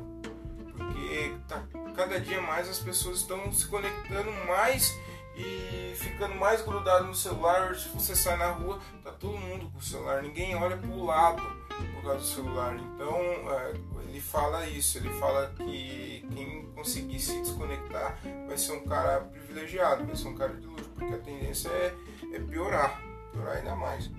Porque 0.77 1.35
tá, 1.49 1.65
cada 1.97 2.21
dia 2.21 2.41
mais 2.41 2.69
as 2.69 2.79
pessoas 2.79 3.21
estão 3.21 3.51
se 3.53 3.67
conectando 3.67 4.31
mais 4.47 4.95
e 5.35 5.95
ficando 5.97 6.35
mais 6.35 6.63
grudado 6.63 7.07
no 7.07 7.15
celular. 7.15 7.75
Se 7.75 7.89
você 7.89 8.15
sai 8.15 8.37
na 8.37 8.51
rua, 8.51 8.79
tá 9.03 9.11
todo 9.11 9.39
mundo 9.39 9.71
com 9.71 9.79
o 9.79 9.83
celular, 9.83 10.23
ninguém 10.23 10.55
olha 10.55 10.77
para 10.77 10.91
o 10.91 11.05
lado 11.05 11.58
por 11.87 12.03
causa 12.03 12.19
do 12.19 12.25
celular. 12.25 12.77
Então 12.77 13.17
é, 13.17 13.75
ele 14.09 14.21
fala 14.21 14.67
isso, 14.67 14.99
ele 14.99 15.11
fala 15.15 15.53
que 15.57 16.27
quem 16.35 16.67
conseguir 16.75 17.21
se 17.21 17.41
desconectar 17.41 18.19
vai 18.47 18.57
ser 18.57 18.73
um 18.73 18.85
cara 18.85 19.21
privilegiado, 19.21 20.05
vai 20.05 20.17
ser 20.17 20.29
um 20.29 20.35
cara 20.35 20.55
de 20.55 20.67
luxo, 20.67 20.89
porque 20.95 21.15
a 21.15 21.19
tendência 21.19 21.69
é, 21.69 21.95
é 22.35 22.41
piorar, 22.41 23.01
piorar 23.33 23.57
ainda 23.57 23.75
mais. 23.75 24.11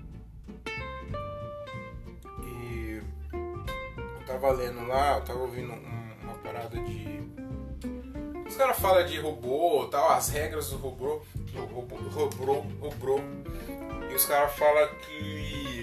tava 4.30 4.52
lendo 4.52 4.86
lá, 4.86 5.16
eu 5.16 5.20
tava 5.22 5.40
ouvindo 5.40 5.72
um, 5.72 6.14
uma 6.22 6.34
parada 6.34 6.78
de. 6.80 7.20
Os 8.46 8.56
caras 8.56 8.78
falam 8.78 9.04
de 9.04 9.18
robô 9.20 9.86
tal, 9.90 10.10
as 10.10 10.28
regras 10.28 10.70
do 10.70 10.76
robô. 10.76 11.20
Do 11.34 11.66
robô, 11.66 11.96
robô, 11.96 12.54
robô. 12.80 13.20
E 14.10 14.14
os 14.14 14.24
caras 14.24 14.52
falam 14.54 14.88
que 15.06 15.79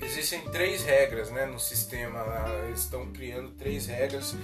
é, 0.00 0.04
existem 0.04 0.40
três 0.50 0.84
regras 0.84 1.30
né, 1.30 1.46
no 1.46 1.58
sistema. 1.58 2.24
Eles 2.66 2.80
estão 2.80 3.06
criando 3.12 3.50
três 3.50 3.86
regras. 3.86 4.34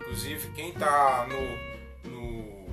Inclusive 0.00 0.50
quem 0.50 0.72
tá 0.72 1.26
no, 1.28 2.10
no 2.10 2.66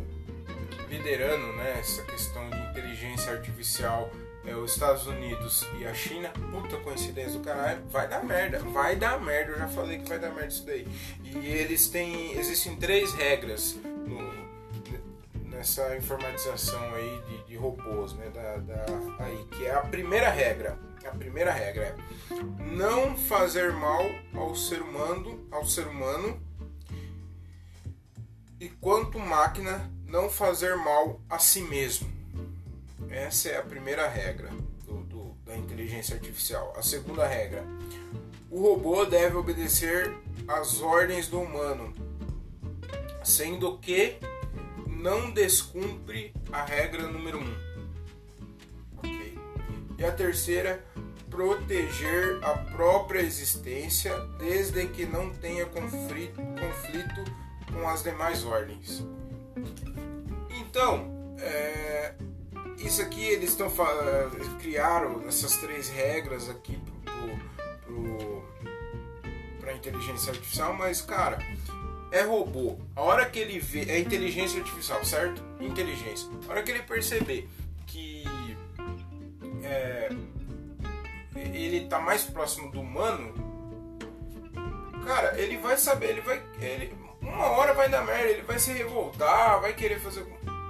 liderando 0.89 1.53
né, 1.53 1.77
essa 1.79 2.01
questão 2.03 2.49
de 2.49 2.57
inteligência 2.57 3.31
artificial 3.31 4.09
é, 4.47 4.55
os 4.55 4.73
Estados 4.73 5.05
Unidos 5.05 5.67
e 5.77 5.85
a 5.85 5.93
China, 5.93 6.29
puta 6.51 6.77
coincidência 6.77 7.33
do 7.33 7.41
caralho, 7.41 7.83
vai 7.89 8.07
dar 8.07 8.23
merda, 8.23 8.59
vai 8.59 8.95
dar 8.95 9.19
merda, 9.19 9.51
eu 9.51 9.59
já 9.59 9.67
falei 9.67 9.97
que 9.97 10.07
vai 10.07 10.17
dar 10.17 10.29
merda 10.29 10.47
isso 10.47 10.65
daí. 10.65 10.87
E 11.21 11.47
eles 11.47 11.89
têm, 11.89 12.31
existem 12.37 12.77
três 12.77 13.13
regras 13.13 13.75
no, 13.83 15.49
nessa 15.49 15.97
informatização 15.97 16.81
aí 16.95 17.21
de, 17.27 17.43
de 17.47 17.55
robôs, 17.57 18.13
né, 18.13 18.29
da, 18.29 18.57
da, 18.57 18.85
aí, 19.25 19.45
que 19.51 19.65
é 19.65 19.73
a 19.73 19.81
primeira 19.81 20.29
regra, 20.29 20.79
a 21.07 21.15
primeira 21.15 21.51
regra 21.51 21.83
é 21.85 21.95
não 22.75 23.17
fazer 23.17 23.71
mal 23.73 24.03
ao 24.33 24.55
ser 24.55 24.81
humano, 24.81 25.47
ao 25.51 25.65
ser 25.65 25.87
humano, 25.87 26.41
e 28.59 28.69
quanto 28.69 29.19
máquina 29.19 29.91
não 30.05 30.29
fazer 30.29 30.75
mal 30.77 31.21
a 31.29 31.37
si 31.37 31.61
mesmo. 31.61 32.11
Essa 33.09 33.49
é 33.49 33.57
a 33.57 33.63
primeira 33.63 34.07
regra 34.07 34.49
do, 34.85 35.03
do, 35.03 35.37
da 35.45 35.55
inteligência 35.55 36.15
artificial. 36.15 36.73
A 36.75 36.81
segunda 36.81 37.25
regra: 37.25 37.63
o 38.49 38.61
robô 38.61 39.05
deve 39.05 39.35
obedecer 39.35 40.15
às 40.47 40.81
ordens 40.81 41.27
do 41.27 41.39
humano, 41.39 41.93
sendo 43.23 43.77
que 43.77 44.17
não 44.87 45.31
descumpre 45.31 46.33
a 46.51 46.63
regra 46.63 47.07
número 47.07 47.39
1. 47.39 47.41
Um. 47.43 47.57
Okay. 48.97 49.37
E 49.97 50.03
a 50.03 50.11
terceira, 50.11 50.83
proteger 51.29 52.43
a 52.43 52.53
própria 52.57 53.19
existência 53.19 54.17
desde 54.39 54.87
que 54.87 55.05
não 55.05 55.29
tenha 55.29 55.65
conflito, 55.65 56.41
conflito 56.41 57.23
com 57.71 57.87
as 57.87 58.03
demais 58.03 58.45
ordens. 58.45 59.03
Então, 60.49 61.35
é, 61.39 62.13
isso 62.77 63.01
aqui 63.01 63.23
eles 63.23 63.51
estão 63.51 63.71
criaram 64.59 65.27
essas 65.27 65.57
três 65.57 65.89
regras 65.89 66.49
aqui 66.49 66.79
para 69.59 69.73
inteligência 69.73 70.31
artificial, 70.31 70.73
mas 70.73 71.01
cara, 71.01 71.39
é 72.11 72.21
robô. 72.21 72.77
A 72.95 73.01
hora 73.01 73.29
que 73.29 73.39
ele 73.39 73.59
vê 73.59 73.81
é 73.91 73.99
inteligência 73.99 74.59
artificial, 74.59 75.03
certo? 75.03 75.43
Inteligência. 75.59 76.29
A 76.47 76.51
hora 76.51 76.63
que 76.63 76.71
ele 76.71 76.83
perceber 76.83 77.49
que 77.85 78.23
é, 79.63 80.09
ele 81.55 81.87
tá 81.87 81.99
mais 81.99 82.23
próximo 82.23 82.71
do 82.71 82.81
humano, 82.81 83.33
cara, 85.05 85.39
ele 85.39 85.57
vai 85.57 85.77
saber, 85.77 86.09
ele 86.09 86.21
vai, 86.21 86.41
ele, 86.59 86.95
uma 87.21 87.45
hora 87.45 87.73
vai 87.73 87.89
dar 87.89 88.05
merda, 88.05 88.29
ele 88.29 88.41
vai 88.41 88.59
se 88.59 88.71
revoltar, 88.71 89.59
vai 89.61 89.73
querer 89.73 89.99
fazer, 89.99 90.25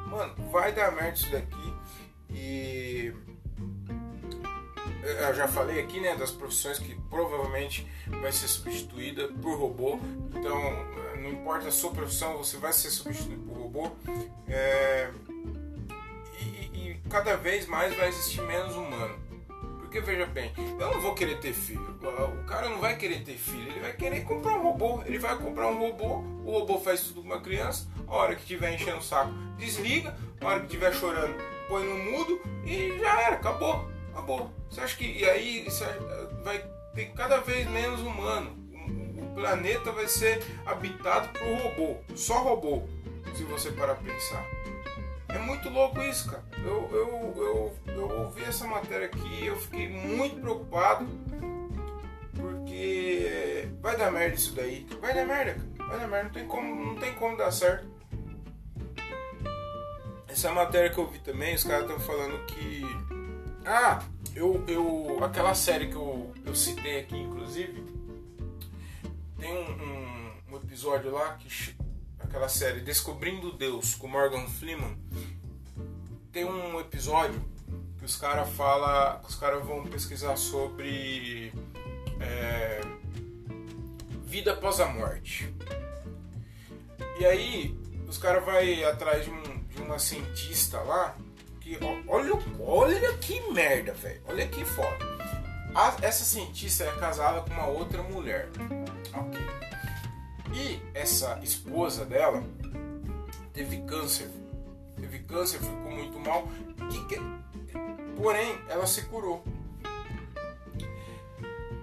mano, 0.08 0.36
vai 0.52 0.72
dar 0.72 0.92
merda 0.92 1.14
isso 1.14 1.32
daqui 1.32 1.74
e 2.30 3.14
eu 5.08 5.34
já 5.34 5.48
falei 5.48 5.80
aqui, 5.80 6.00
né, 6.00 6.16
das 6.16 6.32
profissões 6.32 6.80
que 6.80 6.94
provavelmente 7.10 7.88
vai 8.22 8.32
ser 8.32 8.48
substituída 8.48 9.30
por 9.42 9.58
robô. 9.58 10.00
Então, 10.36 10.58
não 11.22 11.30
importa 11.30 11.70
a 11.70 11.72
sua 11.72 11.92
profissão, 11.92 12.38
você 12.38 12.58
vai 12.58 12.74
ser 12.74 12.90
substituído 12.90 13.42
por 13.44 13.58
robô. 13.58 13.92
É, 14.48 15.10
e, 16.40 16.46
e, 16.74 17.02
cada 17.10 17.36
vez 17.38 17.66
mais 17.68 17.96
vai 17.96 18.10
existir 18.10 18.42
menos 18.42 18.76
humano. 18.76 19.18
Porque 19.98 20.12
veja 20.12 20.28
bem, 20.28 20.54
eu 20.58 20.92
não 20.94 21.02
vou 21.02 21.16
querer 21.16 21.40
ter 21.40 21.54
filho. 21.54 21.98
O 22.40 22.46
cara 22.46 22.70
não 22.70 22.78
vai 22.78 22.96
querer 22.96 23.24
ter 23.24 23.34
filho, 23.34 23.72
ele 23.72 23.80
vai 23.80 23.94
querer 23.94 24.24
comprar 24.26 24.54
um 24.60 24.62
robô. 24.62 25.02
Ele 25.04 25.18
vai 25.18 25.36
comprar 25.36 25.70
um 25.70 25.80
robô, 25.80 26.18
o 26.46 26.52
robô 26.52 26.78
faz 26.80 27.02
tudo 27.02 27.22
com 27.22 27.28
uma 27.28 27.42
criança. 27.42 27.88
A 28.08 28.16
hora 28.16 28.36
que 28.36 28.42
estiver 28.42 28.72
enchendo 28.76 29.00
o 29.00 29.02
saco, 29.02 29.34
desliga. 29.58 30.16
A 30.40 30.46
hora 30.46 30.60
que 30.60 30.68
estiver 30.68 30.94
chorando, 30.94 31.36
põe 31.68 31.84
no 31.84 31.98
mudo 31.98 32.40
e 32.64 33.00
já 33.00 33.22
era, 33.22 33.36
acabou, 33.38 33.90
acabou. 34.12 34.52
Você 34.70 34.82
acha 34.82 34.96
que 34.96 35.04
e 35.04 35.28
aí 35.28 35.66
vai 36.44 36.64
ter 36.94 37.06
cada 37.14 37.40
vez 37.40 37.68
menos 37.68 38.02
humano? 38.02 38.56
O 39.18 39.34
planeta 39.34 39.92
vai 39.92 40.08
ser 40.08 40.44
habitado 40.64 41.30
por 41.30 41.58
robô, 41.58 41.98
só 42.16 42.44
robô, 42.44 42.84
se 43.36 43.44
você 43.46 43.72
parar 43.72 43.96
pra 43.96 44.14
pensar. 44.14 44.46
É 45.38 45.40
muito 45.40 45.70
louco 45.70 46.02
isso, 46.02 46.32
cara. 46.32 46.44
Eu, 46.66 46.90
eu, 46.92 47.34
eu, 47.38 47.94
eu 47.94 48.20
ouvi 48.22 48.44
essa 48.44 48.66
matéria 48.66 49.06
aqui 49.06 49.46
eu 49.46 49.56
fiquei 49.56 49.88
muito 49.88 50.42
preocupado. 50.42 51.08
Porque 52.34 53.70
vai 53.80 53.96
dar 53.96 54.12
merda 54.12 54.36
isso 54.36 54.56
daí. 54.56 54.88
Vai 55.00 55.14
dar 55.14 55.28
merda, 55.28 55.54
cara. 55.54 55.90
Vai 55.90 56.00
dar 56.00 56.08
merda. 56.08 56.24
Não 56.24 56.32
tem 56.32 56.48
como, 56.48 56.86
não 56.86 56.96
tem 56.96 57.14
como 57.14 57.38
dar 57.38 57.52
certo. 57.52 57.88
Essa 60.28 60.52
matéria 60.52 60.90
que 60.90 60.98
eu 60.98 61.08
vi 61.08 61.20
também, 61.20 61.54
os 61.54 61.64
caras 61.64 61.84
estão 61.84 62.00
falando 62.00 62.44
que. 62.48 62.82
Ah, 63.64 64.02
eu, 64.36 64.64
eu. 64.68 65.24
Aquela 65.24 65.54
série 65.54 65.88
que 65.88 65.96
eu, 65.96 66.34
eu 66.48 66.56
citei 66.56 67.02
aqui, 67.02 67.16
inclusive. 67.16 67.86
Tem 69.38 69.54
um, 69.54 69.72
um, 69.84 70.54
um 70.54 70.58
episódio 70.58 71.12
lá 71.12 71.36
que 71.36 71.76
aquela 72.28 72.50
série 72.50 72.82
Descobrindo 72.82 73.54
Deus 73.54 73.96
com 73.96 74.08
Morgan 74.08 74.46
Freeman, 74.48 74.98
tem 76.32 76.44
um 76.44 76.80
episódio 76.80 77.42
que 77.98 78.06
os 78.06 78.16
caras 78.18 78.50
fala, 78.50 79.22
os 79.28 79.36
caras 79.36 79.66
vão 79.66 79.86
pesquisar 79.86 80.36
sobre 80.36 81.54
é, 82.20 82.82
vida 84.26 84.54
após 84.54 84.80
a 84.80 84.88
morte. 84.88 85.52
E 87.20 87.26
aí 87.26 87.76
os 88.08 88.18
caras 88.18 88.46
vai 88.46 88.84
atrás 88.84 89.24
de, 89.24 89.32
um, 89.32 89.64
de, 89.70 89.82
uma 89.82 89.98
cientista 89.98 90.80
lá 90.82 91.16
que 91.62 91.80
olha, 92.08 92.34
olha 92.60 93.18
que 93.18 93.40
merda, 93.52 93.94
velho. 93.94 94.22
Olha 94.28 94.48
que 94.48 94.64
foda. 94.64 95.06
A, 95.74 95.96
essa 96.02 96.24
cientista 96.24 96.84
é 96.84 96.92
casada 96.98 97.42
com 97.42 97.52
uma 97.52 97.68
outra 97.68 98.04
mulher. 98.04 98.50
Ok. 99.14 99.67
E 100.58 100.82
essa 100.96 101.40
esposa 101.44 102.04
dela 102.04 102.44
teve 103.54 103.78
câncer. 103.82 104.28
Teve 105.00 105.20
câncer, 105.20 105.60
ficou 105.60 105.92
muito 105.92 106.20
mal. 106.20 106.48
Que. 107.08 107.20
Porém, 108.20 108.58
ela 108.68 108.88
se 108.88 109.04
curou. 109.04 109.44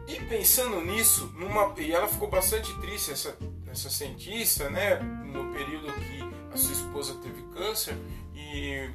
E 0.08 0.20
pensando 0.28 0.80
nisso, 0.80 1.32
numa... 1.38 1.72
e 1.78 1.92
ela 1.92 2.08
ficou 2.08 2.28
bastante 2.28 2.76
triste, 2.80 3.12
essa, 3.12 3.38
essa 3.70 3.88
cientista, 3.88 4.68
né? 4.68 4.96
No 4.96 5.52
período 5.52 5.92
que 5.92 6.52
a 6.52 6.56
sua 6.56 6.72
esposa 6.72 7.14
teve 7.22 7.42
câncer. 7.54 7.96
E, 8.34 8.90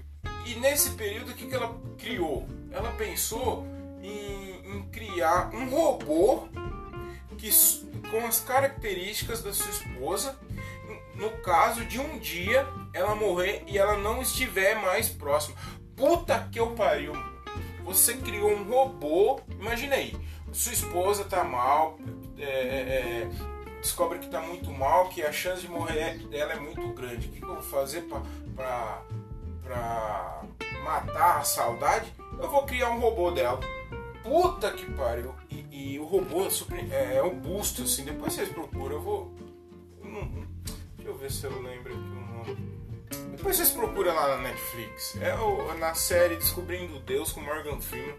e 0.46 0.56
nesse 0.56 0.92
período, 0.92 1.32
o 1.32 1.34
que, 1.34 1.48
que 1.48 1.56
ela 1.56 1.74
criou? 1.98 2.46
Ela 2.70 2.92
pensou 2.92 3.66
em, 4.02 4.76
em 4.76 4.90
criar 4.90 5.56
um 5.56 5.70
robô 5.70 6.50
que 7.38 7.50
com 8.10 8.26
as 8.26 8.40
características 8.40 9.42
da 9.42 9.54
sua 9.54 9.70
esposa, 9.70 10.38
no 11.16 11.30
caso 11.42 11.86
de 11.86 12.00
um 12.00 12.18
dia 12.18 12.66
ela 12.94 13.16
morrer 13.16 13.64
e 13.68 13.78
ela 13.78 13.98
não 13.98 14.22
estiver 14.22 14.76
mais 14.76 15.10
próxima. 15.10 15.56
Puta 15.96 16.48
que 16.52 16.60
eu 16.60 16.72
pariu! 16.72 17.14
Você 17.84 18.16
criou 18.16 18.52
um 18.52 18.64
robô, 18.64 19.42
imagina 19.60 19.96
aí, 19.96 20.16
sua 20.52 20.74
esposa 20.74 21.24
tá 21.26 21.44
mal, 21.44 21.98
é, 22.38 22.44
é, 22.44 22.48
é 22.48 23.30
descobre 23.82 24.20
que 24.20 24.28
tá 24.28 24.42
muito 24.42 24.72
mal, 24.72 25.10
que 25.10 25.22
a 25.22 25.32
chance 25.32 25.62
de 25.62 25.70
morrer 25.70 26.18
dela 26.28 26.54
é 26.54 26.60
muito 26.60 26.88
grande. 26.90 27.28
O 27.28 27.32
que, 27.32 27.42
eu 27.42 27.48
vou 27.48 27.64
fazer 27.64 28.08
para 28.56 29.02
matar 30.84 31.40
a 31.40 31.44
saudade? 31.44 32.14
Eu 32.40 32.50
vou 32.50 32.64
criar 32.64 32.90
um 32.90 33.00
robô 33.00 33.32
dela. 33.32 33.60
Puta 34.30 34.72
que 34.72 34.86
pariu! 34.92 35.34
E 35.50 35.98
o 35.98 36.06
robô 36.06 36.46
é, 36.46 36.96
é, 36.96 37.16
é 37.16 37.24
o 37.24 37.32
busto, 37.32 37.82
assim. 37.82 38.06
Depois 38.06 38.32
vocês 38.34 38.48
procuram. 38.50 38.98
Eu 38.98 39.02
vou. 39.02 39.34
deixa 40.04 41.10
eu 41.10 41.18
ver 41.18 41.32
se 41.32 41.46
eu 41.46 41.62
lembro 41.64 41.92
aqui 41.92 42.04
o 42.04 42.38
nome. 42.38 42.80
Depois 43.36 43.56
vocês 43.56 43.72
procuram 43.72 44.14
lá 44.14 44.38
na 44.38 44.44
Netflix. 44.44 45.18
É 45.20 45.34
o, 45.34 45.74
na 45.80 45.96
série 45.96 46.36
Descobrindo 46.36 47.00
Deus 47.00 47.32
com 47.32 47.42
Morgan 47.42 47.82
Freeman. 47.82 48.16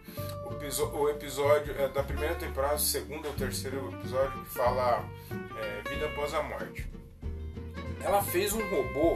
O, 0.47 0.97
o 0.99 1.09
episódio 1.09 1.81
é 1.81 1.87
da 1.87 2.03
primeira 2.03 2.35
temporada, 2.35 2.79
segundo 2.79 3.29
ou 3.29 3.35
terceiro 3.35 3.89
episódio, 3.93 4.43
que 4.43 4.51
fala 4.51 5.05
é, 5.31 5.89
Vida 5.89 6.07
após 6.07 6.35
a 6.35 6.43
morte. 6.43 6.91
Ela 8.01 8.21
fez 8.21 8.53
um 8.53 8.69
robô, 8.69 9.15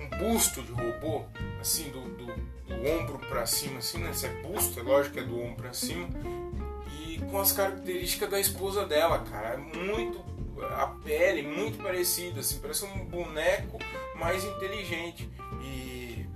um 0.00 0.18
busto 0.18 0.60
de 0.60 0.72
robô, 0.72 1.24
assim, 1.60 1.88
do, 1.90 2.00
do, 2.16 2.34
do 2.72 2.88
ombro 2.88 3.18
para 3.28 3.46
cima, 3.46 3.78
assim, 3.78 3.98
né? 3.98 4.10
Esse 4.10 4.26
é 4.26 4.42
busto, 4.42 4.80
é 4.80 4.82
lógico 4.82 5.14
que 5.14 5.20
é 5.20 5.24
do 5.24 5.40
ombro 5.40 5.56
para 5.56 5.72
cima 5.72 6.08
com 7.32 7.40
as 7.40 7.52
características 7.52 8.30
da 8.30 8.38
esposa 8.38 8.84
dela, 8.84 9.20
cara. 9.20 9.54
É 9.54 9.56
muito. 9.56 10.20
A 10.78 10.86
pele 10.86 11.42
muito 11.42 11.82
parecida, 11.82 12.40
assim, 12.40 12.60
parece 12.60 12.84
um 12.84 13.04
boneco 13.06 13.78
mais 14.14 14.44
inteligente. 14.44 15.28
E, 15.60 16.26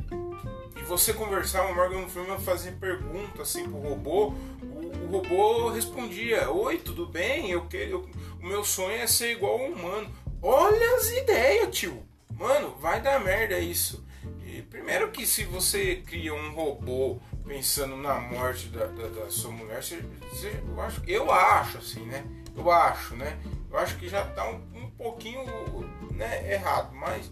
e 0.77 0.83
você 0.87 1.13
conversar, 1.13 1.71
o 1.71 1.75
Morgan 1.75 2.09
Freeman 2.09 2.39
fazer 2.41 2.73
pergunta 2.73 3.43
assim 3.43 3.69
pro 3.69 3.79
robô, 3.79 4.33
o, 4.63 5.07
robô 5.11 5.69
respondia: 5.69 6.51
Oi, 6.51 6.79
tudo 6.79 7.07
bem? 7.07 7.51
Eu, 7.51 7.69
eu, 7.73 8.09
o 8.43 8.47
meu 8.47 8.65
sonho 8.65 8.97
é 8.97 9.07
ser 9.07 9.33
igual 9.33 9.61
ao 9.61 9.67
humano. 9.67 10.11
Olha 10.43 10.97
as 10.97 11.11
ideias, 11.11 11.77
tio! 11.77 12.03
Mano, 12.33 12.75
vai 12.81 13.01
dar 13.01 13.23
merda 13.23 13.59
isso. 13.59 14.05
E, 14.45 14.63
primeiro 14.63 15.11
que 15.11 15.27
se 15.27 15.45
você 15.45 15.97
cria 15.97 16.35
um 16.35 16.55
robô 16.55 17.19
pensando 17.47 17.97
na 17.97 18.19
morte 18.19 18.69
da, 18.69 18.87
da, 18.87 19.09
da 19.09 19.31
sua 19.31 19.51
mulher, 19.51 19.83
você, 19.83 20.03
você, 20.31 20.63
eu, 20.67 20.81
acho, 20.81 21.03
eu 21.07 21.31
acho 21.31 21.79
assim, 21.79 22.05
né? 22.07 22.25
Eu 22.57 22.71
acho, 22.71 23.15
né? 23.17 23.39
Eu 23.71 23.79
acho 23.79 23.97
que 23.99 24.09
já 24.09 24.25
tá 24.25 24.49
um, 24.49 24.63
um 24.75 24.91
pouquinho 24.91 25.45
né, 26.13 26.53
errado, 26.53 26.95
mas 26.95 27.31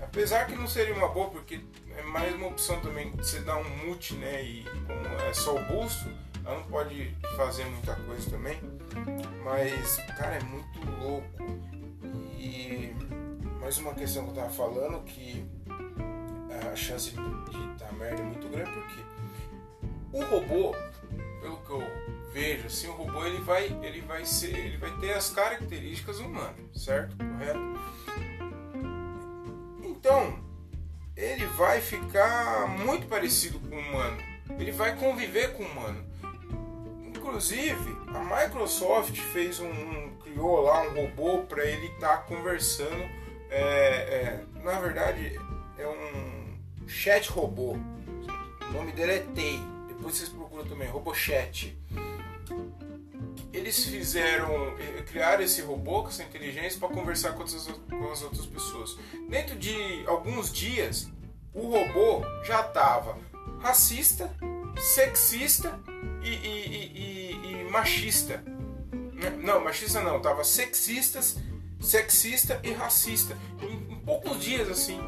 apesar 0.00 0.46
que 0.46 0.54
não 0.54 0.68
seria 0.68 0.94
uma 0.94 1.08
boa, 1.08 1.30
porque 1.30 1.60
é 1.96 2.02
mais 2.02 2.34
uma 2.34 2.48
opção 2.48 2.80
também 2.80 3.10
você 3.12 3.40
dar 3.40 3.56
um 3.56 3.68
mute, 3.84 4.14
né? 4.14 4.42
E 4.42 4.64
como 4.86 5.20
é 5.28 5.32
só 5.32 5.56
o 5.56 5.64
busto, 5.64 6.08
ela 6.44 6.56
não 6.56 6.64
pode 6.64 7.14
fazer 7.36 7.64
muita 7.64 7.94
coisa 7.96 8.30
também. 8.30 8.58
Mas, 9.44 9.96
cara, 10.18 10.36
é 10.36 10.42
muito 10.44 10.78
louco. 11.00 11.26
E 12.38 12.94
mais 13.60 13.78
uma 13.78 13.94
questão 13.94 14.24
que 14.24 14.30
eu 14.30 14.34
tava 14.34 14.50
falando 14.50 15.02
que 15.04 15.44
a 16.72 16.76
chance 16.76 17.10
de, 17.10 17.16
de 17.16 17.78
dar 17.78 17.92
merda 17.94 18.22
é 18.22 18.24
muito 18.24 18.48
grande 18.48 18.70
porque 18.70 19.16
o 20.12 20.24
robô, 20.24 20.74
pelo 21.40 21.58
que 21.58 21.70
eu 21.70 21.82
vejo, 22.32 22.66
assim, 22.66 22.88
o 22.88 22.92
robô 22.92 23.24
ele 23.24 23.40
vai, 23.40 23.64
ele 23.82 24.00
vai 24.00 24.24
ser, 24.24 24.56
ele 24.56 24.76
vai 24.76 24.90
ter 24.98 25.12
as 25.12 25.30
características 25.30 26.18
humanas, 26.18 26.54
certo? 26.74 27.16
Correto? 27.16 27.60
Então, 29.82 30.38
ele 31.16 31.46
vai 31.46 31.80
ficar 31.80 32.68
muito 32.68 33.06
parecido 33.06 33.58
com 33.58 33.74
o 33.74 33.78
humano. 33.78 34.18
Ele 34.58 34.70
vai 34.70 34.96
conviver 34.96 35.52
com 35.54 35.62
o 35.62 35.66
humano. 35.66 36.04
Inclusive, 37.04 37.96
a 38.08 38.20
Microsoft 38.20 39.18
fez 39.18 39.58
um, 39.58 39.68
um 39.68 40.16
criou 40.22 40.60
lá 40.60 40.82
um 40.82 40.94
robô 40.94 41.42
para 41.44 41.64
ele 41.64 41.86
estar 41.86 42.18
tá 42.18 42.22
conversando. 42.22 43.02
É, 43.50 43.58
é, 43.58 44.44
na 44.62 44.78
verdade, 44.78 45.38
é 45.78 45.86
um 45.86 46.45
chat 46.86 47.28
robô. 47.30 47.76
O 48.68 48.72
nome 48.72 48.92
dele 48.92 49.12
é 49.12 49.18
Tei 49.34 49.76
depois 49.96 50.16
vocês 50.16 50.28
procuram 50.28 50.64
também, 50.64 50.88
Robochat. 50.88 51.76
Eles 53.52 53.84
fizeram, 53.86 54.68
eh, 54.78 55.02
criaram 55.02 55.42
esse 55.42 55.62
robô 55.62 56.02
com 56.02 56.08
essa 56.08 56.22
inteligência 56.22 56.78
para 56.78 56.88
conversar 56.90 57.32
com, 57.32 57.40
outras, 57.40 57.66
com 57.88 58.12
as 58.12 58.22
outras 58.22 58.46
pessoas. 58.46 58.96
Dentro 59.28 59.56
de 59.56 60.04
alguns 60.06 60.52
dias, 60.52 61.10
o 61.54 61.70
robô 61.70 62.22
já 62.44 62.60
estava 62.60 63.18
racista, 63.60 64.30
sexista 64.76 65.80
e, 66.22 66.28
e, 66.28 66.92
e, 66.94 67.62
e, 67.62 67.70
machista. 67.70 68.44
Não, 69.42 69.64
machista 69.64 70.02
não, 70.02 70.20
tava 70.20 70.44
sexistas, 70.44 71.38
sexista 71.80 72.60
e 72.62 72.72
racista. 72.72 73.36
Em, 73.62 73.94
em 73.94 73.98
poucos 74.00 74.38
dias 74.40 74.68
assim. 74.68 75.00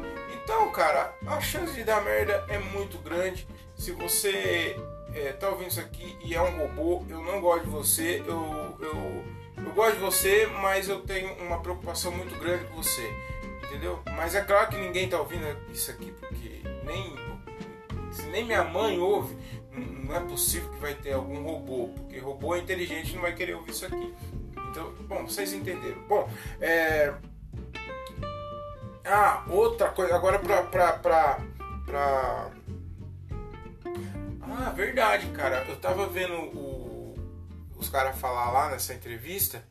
Então, 0.49 0.71
cara, 0.71 1.15
a 1.27 1.39
chance 1.39 1.75
de 1.75 1.83
dar 1.83 2.03
merda 2.03 2.43
é 2.47 2.57
muito 2.57 2.97
grande. 2.97 3.47
Se 3.75 3.91
você 3.91 4.75
é, 5.13 5.31
tá 5.33 5.47
ouvindo 5.47 5.67
isso 5.67 5.79
aqui 5.79 6.17
e 6.25 6.33
é 6.33 6.41
um 6.41 6.57
robô, 6.57 7.05
eu 7.07 7.21
não 7.21 7.39
gosto 7.39 7.65
de 7.65 7.69
você, 7.69 8.23
eu, 8.25 8.75
eu, 8.79 9.23
eu 9.63 9.73
gosto 9.75 9.97
de 9.97 10.01
você, 10.01 10.47
mas 10.47 10.89
eu 10.89 11.01
tenho 11.01 11.35
uma 11.35 11.61
preocupação 11.61 12.11
muito 12.11 12.33
grande 12.39 12.65
com 12.65 12.81
você, 12.81 13.07
entendeu? 13.63 13.99
Mas 14.15 14.33
é 14.33 14.41
claro 14.41 14.69
que 14.69 14.77
ninguém 14.77 15.07
tá 15.07 15.19
ouvindo 15.19 15.45
isso 15.71 15.91
aqui, 15.91 16.11
porque 16.13 16.63
nem, 16.83 17.15
se 18.11 18.25
nem 18.29 18.43
minha 18.43 18.63
mãe 18.63 18.97
ouve, 18.99 19.37
não 19.71 20.15
é 20.15 20.19
possível 20.19 20.71
que 20.71 20.79
vai 20.79 20.95
ter 20.95 21.13
algum 21.13 21.43
robô, 21.43 21.89
porque 21.89 22.17
robô 22.17 22.55
é 22.55 22.59
inteligente 22.59 23.13
não 23.13 23.21
vai 23.21 23.35
querer 23.35 23.53
ouvir 23.53 23.69
isso 23.69 23.85
aqui. 23.85 24.15
Então, 24.71 24.95
bom, 25.01 25.27
vocês 25.27 25.53
entenderam. 25.53 26.01
Bom, 26.07 26.27
é... 26.59 27.13
Ah, 29.11 29.43
outra 29.49 29.89
coisa, 29.89 30.15
agora 30.15 30.37
pra, 30.37 30.61
pra, 30.61 30.93
pra, 30.93 31.39
pra 31.83 32.51
ah, 34.41 34.69
verdade, 34.69 35.25
cara. 35.31 35.65
Eu 35.67 35.77
tava 35.77 36.05
vendo 36.05 36.33
o, 36.33 37.15
os 37.75 37.89
caras 37.89 38.19
falar 38.19 38.51
lá 38.51 38.69
nessa 38.69 38.93
entrevista 38.93 39.65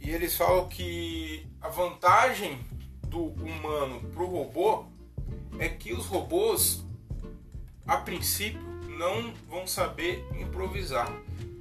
e 0.00 0.10
eles 0.10 0.34
falam 0.34 0.68
que 0.68 1.46
a 1.60 1.68
vantagem 1.68 2.64
do 3.08 3.24
humano 3.26 4.00
pro 4.14 4.24
robô 4.24 4.86
é 5.58 5.68
que 5.68 5.92
os 5.92 6.06
robôs, 6.06 6.82
a 7.86 7.98
princípio, 7.98 8.60
não 8.98 9.34
vão 9.50 9.66
saber 9.66 10.26
improvisar. 10.40 11.12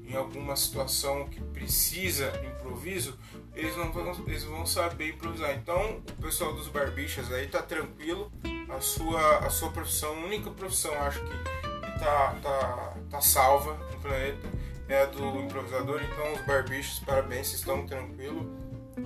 Em 0.08 0.16
alguma 0.16 0.56
situação 0.56 1.28
que 1.28 1.42
precisa 1.42 2.32
improviso, 2.46 3.20
eles 3.56 3.76
não 3.78 3.92
vão, 3.92 4.12
eles 4.28 4.44
vão 4.44 4.66
saber 4.66 5.10
improvisar. 5.10 5.56
Então, 5.56 6.04
o 6.18 6.22
pessoal 6.22 6.54
dos 6.54 6.68
barbichas 6.68 7.32
aí 7.32 7.48
tá 7.48 7.62
tranquilo. 7.62 8.32
A 8.70 8.82
sua, 8.82 9.38
a 9.40 9.50
sua 9.50 9.70
profissão, 9.72 10.10
a 10.10 10.26
única 10.26 10.50
profissão, 10.52 10.94
acho 11.02 11.22
que 11.22 12.00
tá, 12.00 12.36
tá, 12.42 12.98
tá 13.10 13.22
salva 13.22 13.74
no 13.92 14.00
planeta 14.00 14.66
é 14.88 15.02
a 15.02 15.06
do 15.06 15.42
improvisador. 15.42 16.02
Então, 16.04 16.34
os 16.34 16.42
barbichos, 16.42 17.00
parabéns, 17.00 17.48
vocês 17.48 17.60
estão 17.60 17.86
tranquilos. 17.86 18.46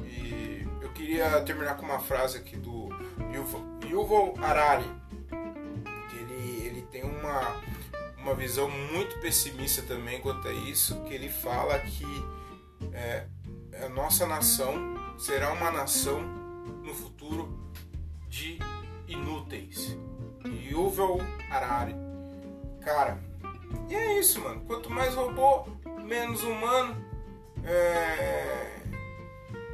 E 0.06 0.68
eu 0.82 0.90
queria 0.90 1.42
terminar 1.42 1.76
com 1.78 1.86
uma 1.86 2.00
frase 2.00 2.38
aqui 2.38 2.58
do 2.58 2.90
Yuval, 3.34 3.64
Yuval 3.86 4.34
Harari. 4.42 4.90
Que 6.10 6.18
ele, 6.18 6.66
ele 6.66 6.82
tem 6.92 7.04
uma, 7.04 7.62
uma 8.18 8.36
visão 8.36 8.70
muito 8.70 9.20
pessimista 9.20 9.82
também 9.84 10.20
quanto 10.22 10.48
a 10.48 10.52
isso, 10.52 11.02
que 11.04 11.14
ele 11.14 11.30
fala 11.30 11.80
que 11.80 12.06
é, 12.94 13.26
a 13.84 13.90
nossa 13.90 14.26
nação 14.26 14.96
será 15.18 15.52
uma 15.52 15.72
nação 15.72 16.22
no 16.84 16.94
futuro 16.94 17.58
de 18.28 18.60
inúteis. 19.08 19.98
Yuval 20.46 21.20
Harari. 21.50 21.96
Cara, 22.82 23.20
e 23.90 23.96
é 23.96 24.20
isso, 24.20 24.42
mano. 24.42 24.62
Quanto 24.62 24.90
mais 24.90 25.16
robô, 25.16 25.66
menos 26.04 26.44
humano. 26.44 26.96
É... 27.64 28.80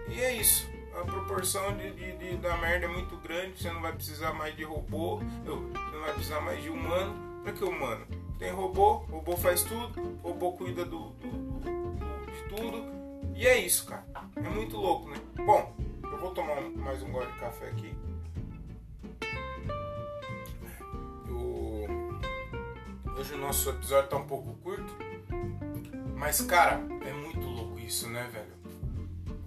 E 0.08 0.20
é 0.20 0.36
isso. 0.36 0.70
A 1.00 1.04
proporção 1.04 1.76
de, 1.78 1.92
de, 1.92 2.18
de, 2.18 2.38
da 2.38 2.58
merda 2.58 2.86
é 2.86 2.90
muito 2.90 3.18
grande. 3.18 3.62
Você 3.62 3.72
não 3.72 3.82
vai 3.82 3.94
precisar 3.94 4.34
mais 4.34 4.56
de 4.56 4.64
robô. 4.64 5.18
Você 5.18 5.50
não 5.50 6.02
vai 6.02 6.14
precisar 6.14 6.42
mais 6.42 6.64
de 6.64 6.70
humano. 6.70 7.42
Pra 7.44 7.54
que 7.54 7.64
humano? 7.64 8.06
Tem 8.40 8.52
robô, 8.52 8.96
robô 9.10 9.38
faz 9.38 9.64
tudo, 9.64 10.20
robô 10.22 10.52
cuida 10.54 10.84
do, 10.84 11.12
do, 11.12 11.30
do, 11.30 12.32
de 12.32 12.50
tudo. 12.50 12.95
E 13.36 13.46
é 13.46 13.58
isso, 13.58 13.86
cara. 13.86 14.06
É 14.38 14.50
muito 14.50 14.78
louco, 14.78 15.10
né? 15.10 15.18
Bom, 15.46 15.76
eu 16.04 16.18
vou 16.18 16.32
tomar 16.32 16.62
mais 16.62 17.04
um 17.04 17.12
gole 17.12 17.30
de 17.32 17.40
café 17.40 17.68
aqui. 17.68 17.94
Hoje 23.18 23.34
o 23.34 23.38
nosso 23.38 23.70
episódio 23.72 24.10
tá 24.10 24.18
um 24.18 24.28
pouco 24.28 24.54
curto. 24.64 24.96
Mas, 26.16 26.42
cara, 26.42 26.82
é 27.06 27.12
muito 27.12 27.46
louco 27.48 27.80
isso, 27.80 28.08
né, 28.08 28.30
velho? 28.32 28.54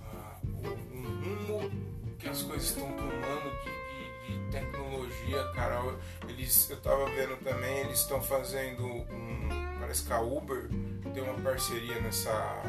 Ah, 0.02 0.36
o, 0.42 0.96
o 0.96 1.02
rumo 1.02 1.70
que 2.18 2.28
as 2.28 2.42
coisas 2.42 2.70
estão 2.70 2.90
tomando 2.92 3.50
de, 3.62 4.32
de, 4.32 4.38
de, 4.38 4.50
tecnologia, 4.50 5.44
cara. 5.54 5.80
Eles, 6.28 6.68
eu 6.68 6.80
tava 6.80 7.06
vendo 7.10 7.36
também, 7.42 7.78
eles 7.78 8.00
estão 8.00 8.20
fazendo 8.20 8.84
um. 8.84 9.78
Parece 9.78 10.04
que 10.04 10.12
a 10.12 10.20
Uber 10.20 10.68
tem 11.14 11.22
uma 11.22 11.40
parceria 11.40 12.00
nessa. 12.00 12.62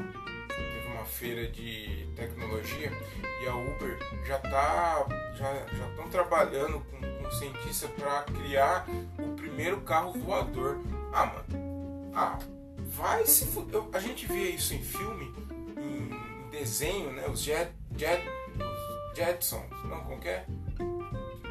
Feira 1.09 1.47
de 1.47 2.07
tecnologia 2.15 2.91
e 3.43 3.47
a 3.47 3.55
Uber 3.55 3.97
já 4.25 4.39
tá. 4.39 5.05
Já 5.35 5.65
estão 5.89 6.09
trabalhando 6.09 6.79
com, 6.79 6.99
com 6.99 7.31
cientistas 7.31 7.89
para 7.91 8.23
criar 8.23 8.85
o 9.17 9.35
primeiro 9.35 9.81
carro 9.81 10.13
voador. 10.13 10.79
Ah, 11.11 11.25
mano. 11.25 12.11
Ah, 12.13 12.39
vai 12.77 13.25
se 13.25 13.45
fuder. 13.45 13.81
A 13.93 13.99
gente 13.99 14.25
vê 14.27 14.51
isso 14.51 14.73
em 14.73 14.81
filme, 14.81 15.33
em 15.77 16.49
desenho, 16.49 17.11
né? 17.11 17.27
Os 17.27 17.41
Jet, 17.41 17.71
Jet, 17.97 18.23
Jetsons, 19.15 19.69
não, 19.85 20.03
como 20.03 20.23
é? 20.23 20.45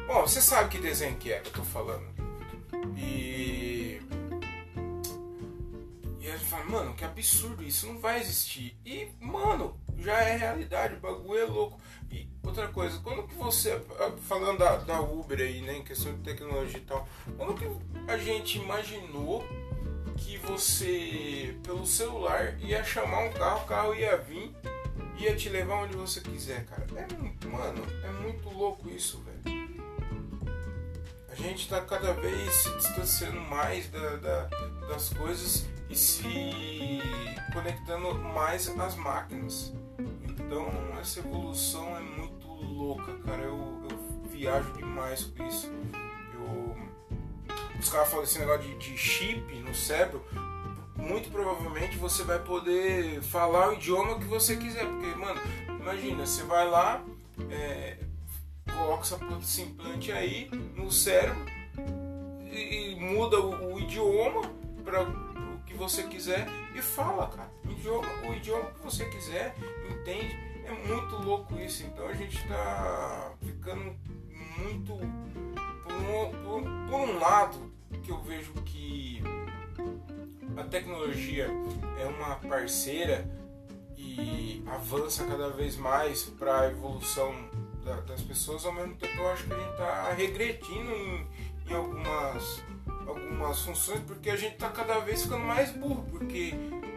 Bom, 0.07 0.21
você 0.21 0.41
sabe 0.41 0.69
que 0.69 0.79
desenho 0.79 1.15
que 1.17 1.31
é 1.31 1.39
que 1.39 1.49
eu 1.49 1.53
tô 1.53 1.63
falando. 1.63 2.07
E. 2.97 3.48
fala, 6.59 6.65
mano, 6.65 6.93
que 6.93 7.05
absurdo, 7.05 7.63
isso 7.63 7.87
não 7.87 7.99
vai 7.99 8.19
existir. 8.19 8.77
E, 8.85 9.07
mano, 9.19 9.79
já 9.97 10.19
é 10.21 10.35
realidade, 10.35 10.95
o 10.95 10.99
bagulho 10.99 11.39
é 11.39 11.45
louco. 11.45 11.79
E 12.11 12.27
outra 12.43 12.67
coisa, 12.67 12.99
quando 12.99 13.27
que 13.27 13.35
você, 13.35 13.79
falando 14.27 14.59
da, 14.59 14.77
da 14.77 15.01
Uber 15.01 15.39
aí, 15.39 15.61
né, 15.61 15.77
em 15.77 15.83
questão 15.83 16.13
de 16.13 16.21
tecnologia 16.21 16.79
e 16.79 16.81
tal, 16.81 17.07
quando 17.37 17.55
que 17.55 18.11
a 18.11 18.17
gente 18.17 18.57
imaginou 18.57 19.45
que 20.17 20.37
você, 20.37 21.57
pelo 21.63 21.85
celular, 21.85 22.59
ia 22.59 22.83
chamar 22.83 23.19
um 23.19 23.31
carro, 23.31 23.63
o 23.63 23.65
carro 23.65 23.95
ia 23.95 24.17
vir, 24.17 24.53
ia 25.17 25.35
te 25.35 25.49
levar 25.49 25.83
onde 25.83 25.95
você 25.95 26.19
quiser, 26.21 26.65
cara. 26.65 26.85
É, 26.95 27.47
mano, 27.47 27.83
é 28.03 28.11
muito 28.21 28.49
louco 28.49 28.89
isso, 28.89 29.23
velho. 29.23 29.59
A 31.29 31.35
gente 31.35 31.69
tá 31.69 31.79
cada 31.81 32.13
vez 32.13 32.53
se 32.53 32.69
distanciando 32.77 33.39
mais 33.39 33.87
da, 33.89 34.17
da, 34.17 34.43
das 34.89 35.09
coisas 35.13 35.65
e 35.89 35.95
se 35.95 37.01
conectando 37.51 38.13
mais 38.15 38.67
às 38.79 38.95
máquinas. 38.95 39.73
Então, 40.23 40.67
essa 40.99 41.19
evolução 41.19 41.97
é 41.97 41.99
muito 41.99 42.47
louca, 42.47 43.13
cara. 43.25 43.41
Eu, 43.41 43.81
eu 43.89 44.29
viajo 44.29 44.71
demais 44.73 45.23
com 45.25 45.47
isso. 45.47 45.71
Eu 46.33 46.89
os 47.79 47.89
caras 47.89 48.09
falam 48.09 48.25
esse 48.25 48.37
negócio 48.37 48.61
de, 48.61 48.75
de, 48.75 48.97
chip 48.97 49.55
no 49.61 49.73
cérebro, 49.73 50.21
muito 50.97 51.31
provavelmente 51.31 51.97
você 51.97 52.23
vai 52.23 52.37
poder 52.37 53.21
falar 53.21 53.69
o 53.69 53.73
idioma 53.73 54.19
que 54.19 54.25
você 54.25 54.57
quiser. 54.57 54.85
Porque, 54.85 55.07
mano, 55.15 55.39
imagina, 55.79 56.25
você 56.25 56.43
vai 56.43 56.69
lá, 56.69 57.01
é, 57.49 57.97
coloca 58.77 59.03
esse 59.41 59.61
implante 59.61 60.11
aí 60.11 60.49
no 60.75 60.91
cérebro 60.91 61.45
e, 62.51 62.91
e 62.91 62.95
muda 62.99 63.39
o, 63.39 63.75
o 63.75 63.79
idioma 63.79 64.41
para 64.83 65.05
que 65.69 65.77
você 65.77 66.03
quiser 66.03 66.47
e 66.75 66.81
fala, 66.81 67.27
cara. 67.27 67.51
O 67.65 67.71
idioma, 67.71 68.07
o 68.27 68.33
idioma 68.33 68.71
que 68.71 68.79
você 68.81 69.05
quiser, 69.05 69.55
entende? 69.89 70.35
É 70.65 70.71
muito 70.87 71.15
louco 71.17 71.55
isso. 71.59 71.85
Então 71.85 72.07
a 72.07 72.13
gente 72.13 72.45
tá 72.47 73.31
ficando 73.41 73.95
muito. 74.57 74.97
Por 75.83 75.93
um, 75.93 76.31
por, 76.43 76.63
por 76.89 76.99
um 76.99 77.19
lado, 77.19 77.71
que 78.03 78.11
eu 78.11 78.21
vejo 78.21 78.53
que 78.63 79.21
a 80.57 80.63
tecnologia 80.63 81.47
é 81.99 82.05
uma 82.05 82.35
parceira 82.35 83.29
e 83.97 84.63
avança 84.67 85.25
cada 85.25 85.49
vez 85.49 85.75
mais 85.77 86.23
para 86.23 86.61
a 86.61 86.67
evolução 86.67 87.33
da, 87.83 88.01
das 88.01 88.21
pessoas, 88.21 88.65
ao 88.65 88.73
mesmo 88.73 88.95
tempo 88.95 89.17
eu 89.17 89.29
acho 89.29 89.45
que 89.45 89.53
a 89.53 89.57
gente 89.57 89.71
está 89.71 90.13
regredindo 90.13 90.91
em, 90.91 91.27
em, 91.67 91.73
algumas, 91.73 92.63
algumas 93.07 93.61
funções, 93.61 93.99
porque 94.01 94.29
a 94.29 94.35
gente 94.35 94.53
está 94.53 94.69
cada 94.69 94.99
vez 94.99 95.23
ficando 95.23 95.43
mais 95.43 95.71
burro, 95.71 96.05
porque 96.11 96.53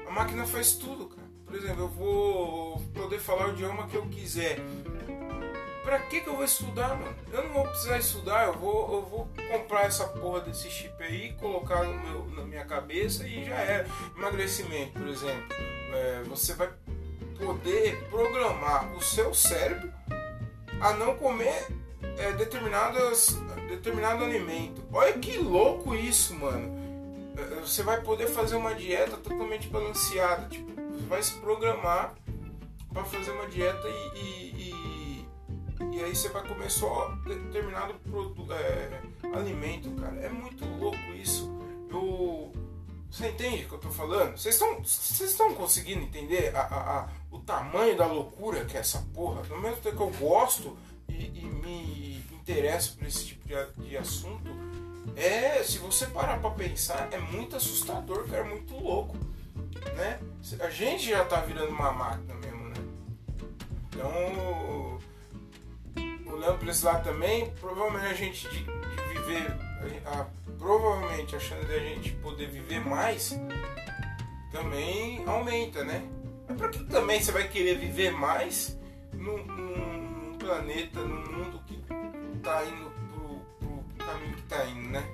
a 0.06 0.10
máquina 0.10 0.46
faz 0.46 0.72
tudo, 0.72 1.06
cara. 1.06 1.22
Por 1.44 1.54
exemplo, 1.54 1.82
eu 1.82 1.88
vou 1.88 2.80
poder 2.94 3.18
falar 3.18 3.48
o 3.48 3.52
idioma 3.52 3.86
que 3.86 3.96
eu 3.96 4.06
quiser 4.06 4.58
pra 5.92 5.98
que, 5.98 6.20
que 6.20 6.28
eu 6.28 6.34
vou 6.34 6.44
estudar, 6.44 6.96
mano? 6.96 7.14
Eu 7.30 7.44
não 7.44 7.52
vou 7.52 7.66
precisar 7.68 7.98
estudar, 7.98 8.46
eu 8.46 8.54
vou, 8.54 8.94
eu 8.94 9.02
vou 9.02 9.28
comprar 9.50 9.84
essa 9.84 10.06
porra 10.06 10.40
desse 10.40 10.70
chip 10.70 11.02
aí, 11.02 11.34
colocar 11.34 11.84
no 11.84 12.00
meu, 12.00 12.26
na 12.34 12.44
minha 12.44 12.64
cabeça 12.64 13.26
e 13.26 13.44
já 13.44 13.56
é. 13.56 13.86
Emagrecimento, 14.16 14.92
por 14.92 15.08
exemplo. 15.08 15.44
É, 15.92 16.22
você 16.26 16.54
vai 16.54 16.70
poder 17.38 18.02
programar 18.08 18.90
o 18.94 19.02
seu 19.02 19.34
cérebro 19.34 19.92
a 20.80 20.94
não 20.94 21.14
comer 21.16 21.66
é, 22.16 22.32
determinadas, 22.32 23.36
determinado 23.82 24.24
alimento. 24.24 24.82
Olha 24.92 25.12
que 25.18 25.36
louco 25.38 25.94
isso, 25.94 26.34
mano. 26.34 26.72
É, 27.36 27.60
você 27.60 27.82
vai 27.82 28.00
poder 28.00 28.28
fazer 28.28 28.56
uma 28.56 28.74
dieta 28.74 29.16
totalmente 29.16 29.68
balanceada. 29.68 30.48
Tipo, 30.48 30.72
você 30.92 31.06
vai 31.06 31.22
se 31.22 31.34
programar 31.40 32.14
para 32.92 33.04
fazer 33.04 33.32
uma 33.32 33.46
dieta 33.48 33.88
e, 33.88 34.18
e, 34.18 34.70
e 34.70 34.92
e 35.92 36.02
aí 36.02 36.14
você 36.14 36.28
vai 36.28 36.46
comer 36.46 36.70
só 36.70 37.08
determinado 37.26 37.94
produto, 38.10 38.50
é, 38.52 39.00
alimento, 39.34 39.90
cara. 40.00 40.16
É 40.20 40.28
muito 40.28 40.64
louco 40.64 40.96
isso. 41.14 41.52
Eu, 41.90 42.52
você 43.10 43.28
entende 43.28 43.64
o 43.64 43.68
que 43.68 43.74
eu 43.74 43.78
tô 43.78 43.90
falando? 43.90 44.38
Vocês 44.38 44.58
estão, 45.20 45.54
conseguindo 45.54 46.02
entender 46.02 46.54
a, 46.56 46.60
a, 46.60 47.00
a, 47.00 47.08
o 47.30 47.40
tamanho 47.40 47.96
da 47.96 48.06
loucura 48.06 48.64
que 48.64 48.76
é 48.76 48.80
essa 48.80 49.06
porra? 49.12 49.42
No 49.50 49.60
mesmo 49.60 49.82
tempo 49.82 49.96
que 49.96 50.02
eu 50.02 50.28
gosto 50.28 50.78
e, 51.08 51.40
e 51.40 51.44
me 51.44 52.11
interesso 52.42 52.96
por 52.96 53.06
esse 53.06 53.26
tipo 53.26 53.46
de, 53.46 53.88
de 53.88 53.96
assunto, 53.96 54.50
é, 55.16 55.62
se 55.62 55.78
você 55.78 56.06
parar 56.06 56.38
pra 56.40 56.50
pensar, 56.50 57.08
é 57.12 57.18
muito 57.18 57.56
assustador, 57.56 58.26
cara, 58.28 58.44
é 58.44 58.48
muito 58.48 58.74
louco, 58.76 59.16
né? 59.96 60.18
A 60.60 60.70
gente 60.70 61.10
já 61.10 61.24
tá 61.24 61.40
virando 61.40 61.70
uma 61.70 61.92
máquina 61.92 62.34
mesmo, 62.34 62.68
né? 62.68 62.74
Então, 63.88 64.98
olhando 66.32 66.58
para 66.58 66.70
esse 66.70 66.84
lado 66.84 67.04
também, 67.04 67.50
provavelmente 67.60 68.06
a 68.06 68.14
gente 68.14 68.48
de, 68.48 68.64
de 68.64 69.18
viver, 69.18 69.56
a, 70.06 70.20
a, 70.20 70.26
provavelmente 70.58 71.36
a 71.36 71.40
chance 71.40 71.66
de 71.66 71.74
a 71.74 71.78
gente 71.78 72.12
poder 72.14 72.48
viver 72.48 72.80
mais 72.80 73.38
também 74.50 75.24
aumenta, 75.26 75.84
né? 75.84 76.02
Mas 76.48 76.56
para 76.56 76.68
que 76.68 76.84
também 76.84 77.20
você 77.20 77.32
vai 77.32 77.48
querer 77.48 77.78
viver 77.78 78.12
mais 78.12 78.78
num, 79.12 79.44
num, 79.44 80.38
planeta, 80.38 81.00
num 81.00 81.32
mundo 81.32 81.61
indo 82.64 82.90
pro, 82.90 83.84
pro 83.94 84.06
caminho 84.06 84.36
que 84.36 84.42
tá 84.42 84.64
indo, 84.66 84.90
né? 84.90 85.04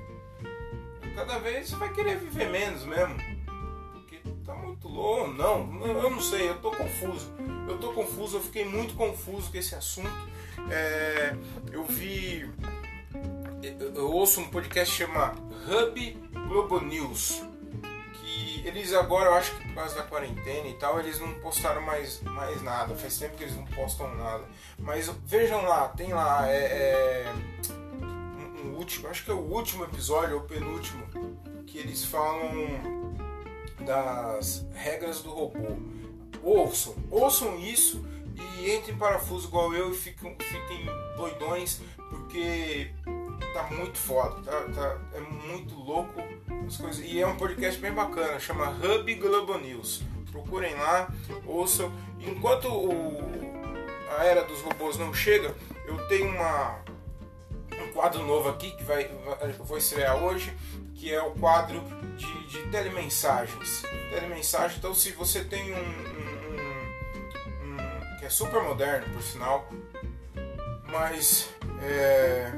Cada 1.14 1.38
vez 1.38 1.68
você 1.68 1.76
vai 1.76 1.92
querer 1.92 2.16
viver 2.18 2.48
menos 2.48 2.84
mesmo. 2.84 3.16
Porque 3.92 4.20
tá 4.44 4.54
muito 4.54 4.86
louco. 4.86 5.32
Não, 5.32 5.86
eu 5.86 6.10
não 6.10 6.20
sei, 6.20 6.48
eu 6.48 6.58
tô 6.60 6.70
confuso. 6.70 7.32
Eu 7.68 7.78
tô 7.78 7.92
confuso, 7.92 8.36
eu 8.36 8.40
fiquei 8.40 8.64
muito 8.64 8.94
confuso 8.94 9.50
com 9.50 9.58
esse 9.58 9.74
assunto. 9.74 10.10
É, 10.70 11.36
eu 11.72 11.84
vi. 11.84 12.48
Eu, 13.94 14.10
ouço 14.10 14.40
um 14.40 14.48
podcast 14.48 14.96
que 14.96 15.04
chama 15.04 15.34
Hub 15.66 16.18
Globo 16.48 16.80
News. 16.80 17.42
Eles 18.68 18.92
agora, 18.92 19.30
eu 19.30 19.34
acho 19.34 19.56
que 19.56 19.66
por 19.68 19.76
causa 19.76 19.94
da 19.94 20.02
quarentena 20.02 20.68
e 20.68 20.74
tal, 20.74 21.00
eles 21.00 21.18
não 21.18 21.32
postaram 21.40 21.80
mais, 21.80 22.20
mais 22.20 22.60
nada. 22.62 22.94
Faz 22.94 23.18
tempo 23.18 23.34
que 23.34 23.44
eles 23.44 23.56
não 23.56 23.64
postam 23.64 24.14
nada. 24.14 24.44
Mas 24.78 25.08
vejam 25.24 25.64
lá, 25.64 25.88
tem 25.88 26.12
lá. 26.12 26.46
É, 26.46 26.58
é, 26.58 27.34
um, 28.02 28.66
um 28.66 28.76
último, 28.76 29.08
acho 29.08 29.24
que 29.24 29.30
é 29.30 29.34
o 29.34 29.38
último 29.38 29.84
episódio, 29.84 30.36
ou 30.36 30.42
penúltimo, 30.42 31.02
que 31.66 31.78
eles 31.78 32.04
falam 32.04 32.44
das 33.80 34.66
regras 34.74 35.22
do 35.22 35.30
robô. 35.30 35.78
Ouçam, 36.42 36.94
ouçam 37.10 37.58
isso 37.58 38.04
e 38.36 38.70
entrem 38.70 38.94
em 38.94 38.98
parafuso 38.98 39.48
igual 39.48 39.72
eu 39.72 39.92
e 39.92 39.96
fiquem, 39.96 40.36
fiquem 40.38 40.84
doidões, 41.16 41.80
porque 42.10 42.92
tá 43.54 43.62
muito 43.70 43.96
foda, 43.96 44.42
tá, 44.42 44.60
tá, 44.74 44.98
é 45.14 45.20
muito 45.20 45.74
louco 45.74 46.22
as 46.68 46.76
coisas. 46.76 47.04
E 47.04 47.20
é 47.20 47.26
um 47.26 47.36
podcast 47.36 47.80
bem 47.80 47.92
bacana, 47.92 48.38
chama 48.38 48.68
Hub 48.68 49.14
Globo 49.14 49.56
News. 49.58 50.02
Procurem 50.30 50.74
lá, 50.74 51.08
ouçam. 51.46 51.90
Enquanto 52.20 52.68
o, 52.68 53.18
a 54.18 54.24
era 54.24 54.44
dos 54.44 54.60
robôs 54.60 54.98
não 54.98 55.12
chega, 55.14 55.54
eu 55.86 55.96
tenho 56.08 56.28
uma, 56.28 56.78
um 57.72 57.92
quadro 57.92 58.22
novo 58.24 58.50
aqui 58.50 58.70
que 58.72 58.84
vai, 58.84 59.08
vai 59.08 59.52
vou 59.52 59.78
estrear 59.78 60.22
hoje, 60.22 60.54
que 60.94 61.12
é 61.12 61.22
o 61.22 61.30
quadro 61.30 61.82
de, 62.16 62.46
de 62.48 62.70
telemensagens. 62.70 63.82
Telemensagem, 64.10 64.76
então 64.76 64.94
se 64.94 65.12
você 65.12 65.42
tem 65.42 65.72
um, 65.72 65.78
um, 65.78 66.48
um, 67.64 68.12
um 68.12 68.18
que 68.18 68.26
é 68.26 68.30
super 68.30 68.62
moderno 68.62 69.10
por 69.14 69.22
sinal, 69.22 69.66
mas 70.90 71.48
é, 71.82 72.52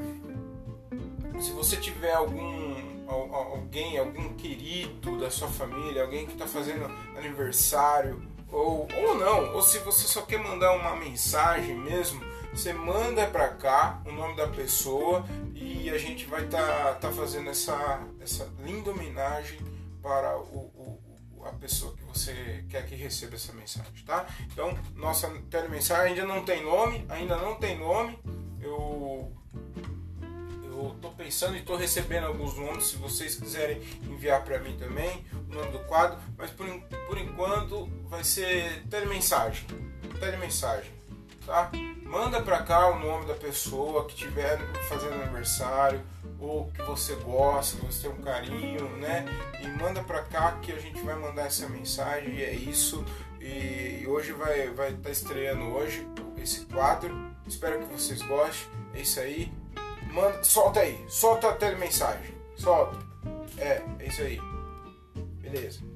se 1.39 1.51
você 1.51 1.77
tiver 1.77 2.13
algum 2.13 2.70
alguém, 3.11 3.97
algum 3.97 4.33
querido 4.33 5.19
da 5.19 5.29
sua 5.29 5.47
família, 5.47 6.03
alguém 6.03 6.25
que 6.25 6.33
está 6.33 6.47
fazendo 6.47 6.85
aniversário 7.17 8.21
ou, 8.51 8.87
ou 8.93 9.15
não, 9.17 9.53
ou 9.53 9.61
se 9.61 9.79
você 9.79 10.07
só 10.07 10.23
quer 10.23 10.39
mandar 10.39 10.73
uma 10.73 10.95
mensagem 10.95 11.75
mesmo, 11.75 12.21
você 12.53 12.73
manda 12.73 13.25
para 13.27 13.47
cá 13.49 14.01
o 14.05 14.11
nome 14.11 14.35
da 14.35 14.47
pessoa 14.47 15.25
e 15.55 15.89
a 15.89 15.97
gente 15.97 16.25
vai 16.25 16.43
estar 16.43 16.61
tá, 16.65 16.93
tá 16.95 17.11
fazendo 17.11 17.49
essa, 17.49 18.05
essa 18.19 18.49
linda 18.63 18.91
homenagem 18.91 19.59
para 20.01 20.37
o, 20.37 20.99
o, 21.37 21.45
a 21.45 21.53
pessoa 21.53 21.95
que 21.95 22.03
você 22.03 22.65
quer 22.69 22.85
que 22.85 22.93
receba 22.93 23.35
essa 23.35 23.53
mensagem, 23.53 24.03
tá? 24.05 24.25
Então, 24.51 24.77
nossa 24.95 25.29
telemensagem 25.49 26.13
ainda 26.13 26.25
não 26.25 26.43
tem 26.43 26.63
nome, 26.63 27.05
ainda 27.07 27.37
não 27.37 27.55
tem 27.55 27.79
nome. 27.79 28.19
Eu 28.59 29.31
eu 30.85 30.95
tô 31.01 31.09
pensando 31.09 31.55
e 31.55 31.61
tô 31.61 31.75
recebendo 31.75 32.25
alguns 32.25 32.55
nomes, 32.55 32.87
se 32.87 32.97
vocês 32.97 33.35
quiserem 33.35 33.81
enviar 34.03 34.43
para 34.43 34.59
mim 34.59 34.75
também 34.77 35.25
o 35.49 35.53
nome 35.53 35.71
do 35.71 35.79
quadro, 35.79 36.17
mas 36.37 36.49
por, 36.51 36.67
por 37.07 37.17
enquanto 37.17 37.85
vai 38.05 38.23
ser 38.23 38.83
telemensagem. 38.89 39.65
Telemensagem, 40.19 40.91
tá? 41.45 41.71
Manda 42.03 42.41
para 42.41 42.61
cá 42.63 42.89
o 42.89 42.99
nome 42.99 43.25
da 43.25 43.33
pessoa 43.33 44.05
que 44.05 44.13
estiver 44.13 44.59
fazendo 44.89 45.13
aniversário 45.13 46.01
ou 46.39 46.71
que 46.71 46.81
você 46.81 47.15
gosta, 47.15 47.77
que 47.77 47.85
você 47.85 48.07
tem 48.07 48.17
um 48.17 48.21
carinho, 48.21 48.89
né? 48.97 49.25
E 49.61 49.67
manda 49.67 50.03
para 50.03 50.23
cá 50.23 50.59
que 50.61 50.71
a 50.71 50.79
gente 50.79 51.01
vai 51.01 51.15
mandar 51.15 51.43
essa 51.43 51.69
mensagem 51.69 52.35
e 52.35 52.43
é 52.43 52.53
isso. 52.53 53.05
E 53.39 54.05
hoje 54.07 54.33
vai 54.33 54.69
vai 54.71 54.89
estar 54.89 55.03
tá 55.03 55.09
estreando 55.09 55.63
hoje 55.65 56.05
esse 56.37 56.65
quadro. 56.65 57.15
Espero 57.47 57.79
que 57.79 57.93
vocês 57.93 58.21
gostem. 58.21 58.69
É 58.93 59.01
isso 59.01 59.19
aí. 59.19 59.51
Manda, 60.11 60.43
solta 60.43 60.81
aí, 60.81 61.03
solta 61.07 61.49
a 61.49 61.55
telemensagem. 61.55 62.35
Solta. 62.55 62.97
É, 63.57 63.81
é 63.99 64.07
isso 64.07 64.21
aí. 64.21 64.39
Beleza. 65.41 65.90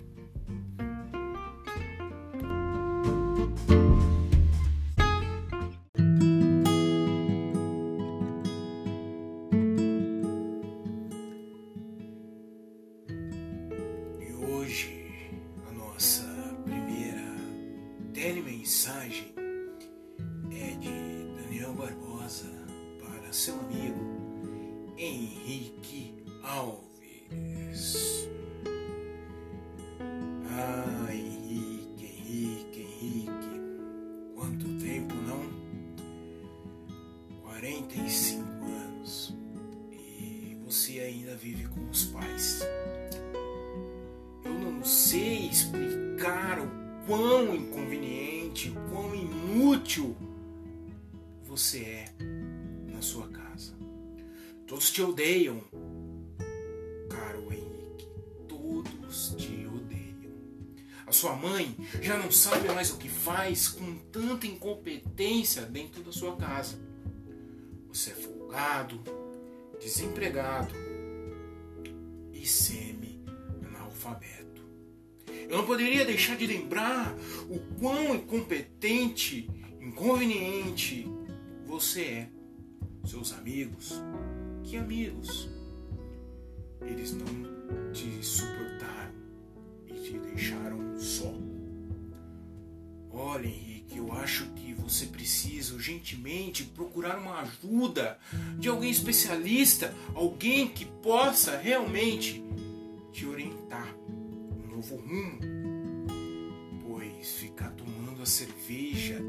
Quão 47.06 47.56
inconveniente, 47.56 48.74
quão 48.90 49.16
inútil 49.16 50.16
você 51.44 51.80
é 51.80 52.06
na 52.92 53.02
sua 53.02 53.28
casa. 53.28 53.74
Todos 54.68 54.92
te 54.92 55.02
odeiam, 55.02 55.62
caro 57.10 57.54
Henrique. 57.54 58.08
Todos 58.48 59.36
te 59.38 59.68
odeiam. 59.68 60.34
A 61.06 61.12
sua 61.12 61.36
mãe 61.36 61.76
já 62.02 62.18
não 62.18 62.32
sabe 62.32 62.68
mais 62.70 62.90
o 62.92 62.98
que 62.98 63.08
faz 63.08 63.68
com 63.68 63.96
tanta 64.12 64.48
incompetência 64.48 65.62
dentro 65.64 66.02
da 66.04 66.12
sua 66.12 66.36
casa. 66.36 66.80
Você 67.90 68.10
é 68.12 68.16
folgado, 68.16 69.00
desempregado 69.80 70.74
e 72.34 72.46
semi-analfabeto. 72.46 74.45
Eu 75.50 75.58
não 75.58 75.66
poderia 75.66 76.06
deixar 76.06 76.36
de 76.36 76.48
lembrar 76.48 77.16
o 77.50 77.60
quão 77.80 78.16
incompetente, 78.16 79.50
inconveniente 79.80 81.08
você 81.66 82.02
é. 82.02 82.30
Seus 83.06 83.32
amigos, 83.34 84.02
que 84.64 84.78
amigos? 84.78 85.48
Eles 86.82 87.14
não 87.14 87.26
te 87.94 88.26
suportaram 88.26 89.14
e 89.88 89.94
te 89.94 90.20
deixaram 90.20 91.00
só. 91.00 91.34
Olha, 93.12 93.48
Henrique, 93.48 93.98
eu 93.98 94.12
acho 94.12 94.46
que 94.56 94.74
você 94.74 95.06
precisa 95.06 95.74
urgentemente 95.74 96.64
procurar 96.64 97.18
uma 97.18 97.40
ajuda 97.42 98.20
de 98.60 98.68
alguém 98.68 98.90
especialista, 98.90 99.94
alguém 100.14 100.68
que 100.68 100.86
possa 100.86 101.58
realmente 101.58 102.44
te 103.12 103.26
orientar 103.26 103.55
novo 104.86 104.98
rumo. 104.98 105.40
Pois 106.88 107.34
ficar 107.36 107.72
tomando 107.72 108.22
a 108.22 108.26
cerveja 108.26 109.20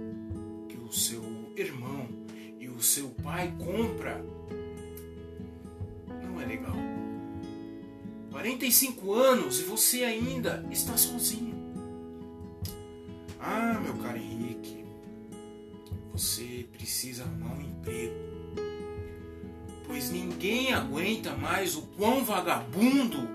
que 0.68 0.76
o 0.76 0.92
seu 0.92 1.22
irmão 1.56 2.08
e 2.58 2.68
o 2.68 2.82
seu 2.82 3.08
pai 3.08 3.54
compra 3.58 4.22
não 6.22 6.40
é 6.40 6.44
legal. 6.44 6.76
45 8.30 9.12
anos 9.14 9.60
e 9.60 9.62
você 9.62 10.04
ainda 10.04 10.66
está 10.70 10.96
sozinho. 10.96 11.54
Ah, 13.40 13.80
meu 13.80 13.94
caro 13.94 14.18
Henrique, 14.18 14.84
você 16.12 16.66
precisa 16.72 17.24
arrumar 17.24 17.54
um 17.54 17.62
emprego. 17.62 18.14
Pois 19.86 20.10
ninguém 20.10 20.74
aguenta 20.74 21.34
mais 21.34 21.76
o 21.76 21.82
quão 21.96 22.24
vagabundo 22.24 23.26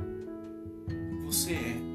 você 1.26 1.54
é. 1.54 1.91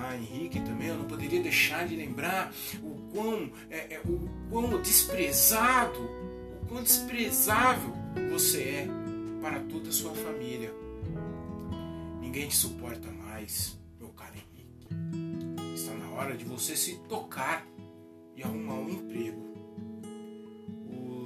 Ah, 0.00 0.16
Henrique, 0.16 0.60
também 0.60 0.88
eu 0.88 0.96
não 0.96 1.06
poderia 1.06 1.42
deixar 1.42 1.86
de 1.88 1.96
lembrar 1.96 2.52
o 2.80 3.10
quão, 3.12 3.50
é, 3.68 3.94
é, 3.94 4.00
o 4.04 4.28
quão 4.48 4.80
desprezado, 4.80 6.00
o 6.62 6.66
quão 6.68 6.82
desprezável 6.84 7.92
você 8.30 8.62
é 8.62 8.88
para 9.42 9.58
toda 9.60 9.88
a 9.88 9.92
sua 9.92 10.14
família. 10.14 10.72
Ninguém 12.20 12.46
te 12.46 12.56
suporta 12.56 13.10
mais, 13.10 13.76
meu 13.98 14.10
caro 14.10 14.34
Henrique. 14.34 14.86
Está 15.74 15.92
na 15.94 16.10
hora 16.10 16.36
de 16.36 16.44
você 16.44 16.76
se 16.76 16.96
tocar 17.08 17.66
e 18.36 18.42
arrumar 18.42 18.74
um 18.74 18.90
emprego. 18.90 19.48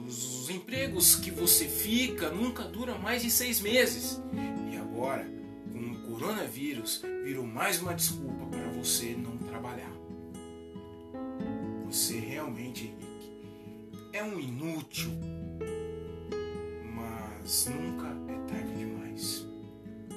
Os 0.06 0.48
empregos 0.48 1.14
que 1.16 1.30
você 1.30 1.68
fica 1.68 2.30
nunca 2.30 2.64
duram 2.64 2.98
mais 2.98 3.20
de 3.20 3.30
seis 3.30 3.60
meses. 3.60 4.22
E 4.72 4.76
agora, 4.78 5.26
coronavírus, 6.12 7.02
virou 7.24 7.46
mais 7.46 7.80
uma 7.80 7.94
desculpa 7.94 8.44
para 8.46 8.68
você 8.68 9.16
não 9.16 9.38
trabalhar. 9.38 9.92
Você 11.86 12.18
realmente, 12.18 12.84
Henrique, 12.84 13.32
é 14.12 14.22
um 14.22 14.38
inútil, 14.38 15.10
mas 16.94 17.66
nunca 17.66 18.08
é 18.30 18.46
tarde 18.46 18.74
demais. 18.74 19.46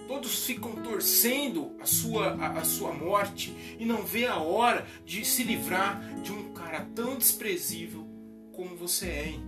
Todos 0.06 0.46
ficam 0.46 0.76
torcendo 0.84 1.72
a 1.80 1.86
sua, 1.86 2.34
a, 2.34 2.60
a 2.60 2.66
sua 2.66 2.94
morte 2.94 3.56
e 3.80 3.86
não 3.86 4.04
vê 4.04 4.26
a 4.26 4.38
hora 4.38 4.86
de 5.06 5.24
se 5.24 5.44
livrar 5.44 6.22
de 6.22 6.32
um 6.32 6.52
cara 6.54 6.86
tão 6.94 7.18
desprezível 7.18 8.06
como 8.52 8.76
você 8.76 9.08
é. 9.08 9.28
Hein? 9.30 9.44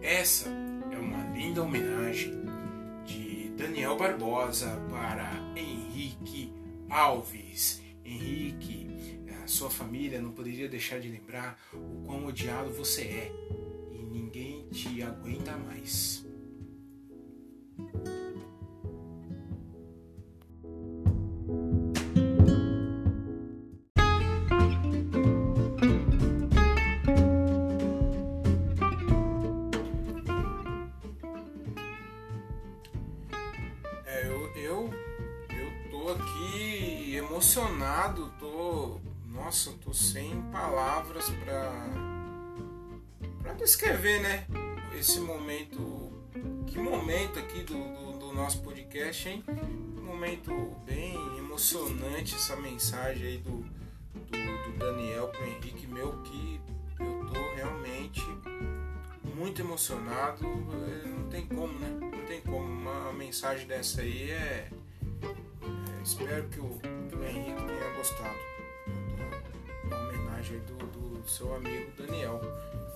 Essa 0.00 0.48
é 0.92 0.98
uma 0.98 1.36
linda 1.36 1.62
homenagem 1.62 2.45
Daniel 3.56 3.96
Barbosa 3.96 4.78
para 4.90 5.32
Henrique 5.56 6.52
Alves. 6.90 7.82
Henrique, 8.04 8.86
a 9.42 9.46
sua 9.46 9.70
família 9.70 10.20
não 10.20 10.30
poderia 10.30 10.68
deixar 10.68 11.00
de 11.00 11.08
lembrar 11.08 11.58
o 11.72 12.04
quão 12.04 12.26
odiado 12.26 12.70
você 12.74 13.02
é 13.02 13.32
e 13.94 14.02
ninguém 14.04 14.68
te 14.68 15.02
aguenta 15.02 15.56
mais. 15.56 16.24
Esse 44.98 45.20
momento. 45.20 46.10
Que 46.66 46.78
momento 46.78 47.38
aqui 47.38 47.62
do, 47.62 47.74
do, 47.74 48.18
do 48.18 48.32
nosso 48.32 48.62
podcast, 48.62 49.28
hein? 49.28 49.44
Um 49.98 50.02
momento 50.02 50.50
bem 50.84 51.14
emocionante 51.38 52.34
essa 52.34 52.56
mensagem 52.56 53.26
aí 53.26 53.38
do, 53.38 53.58
do, 53.60 54.72
do 54.72 54.78
Daniel 54.78 55.28
pro 55.28 55.44
Henrique, 55.44 55.86
meu, 55.86 56.12
que 56.22 56.60
eu 56.98 57.26
tô 57.26 57.54
realmente 57.54 58.22
muito 59.34 59.60
emocionado. 59.60 60.44
é, 60.44 61.08
Não 61.08 61.28
tem 61.28 61.46
como, 61.46 61.78
né? 61.78 61.88
Não 62.00 62.24
tem 62.26 62.40
como. 62.40 62.66
Uma 62.66 63.12
mensagem 63.12 63.66
dessa 63.66 64.00
aí 64.00 64.30
é. 64.30 64.68
é, 65.22 66.02
espero 66.02 66.48
que 66.48 66.58
o, 66.58 66.68
que 67.08 67.16
o 67.16 67.24
Henrique 67.24 67.62
tenha 67.62 67.96
gostado. 67.96 68.38
Da 69.90 69.98
homenagem 70.08 70.58
do, 70.60 70.76
do 71.18 71.28
seu 71.28 71.54
amigo 71.54 71.90
Daniel. 71.98 72.40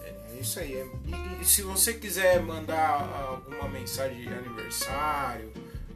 É, 0.02 0.38
isso 0.40 0.58
aí. 0.60 0.74
é- 0.74 0.86
E, 1.04 1.42
e 1.42 1.44
se 1.44 1.62
você 1.62 1.94
quiser 1.94 2.40
mandar 2.42 3.00
alguma 3.28 3.68
mensagem 3.68 4.20
de 4.22 4.28
aniversário, 4.28 5.52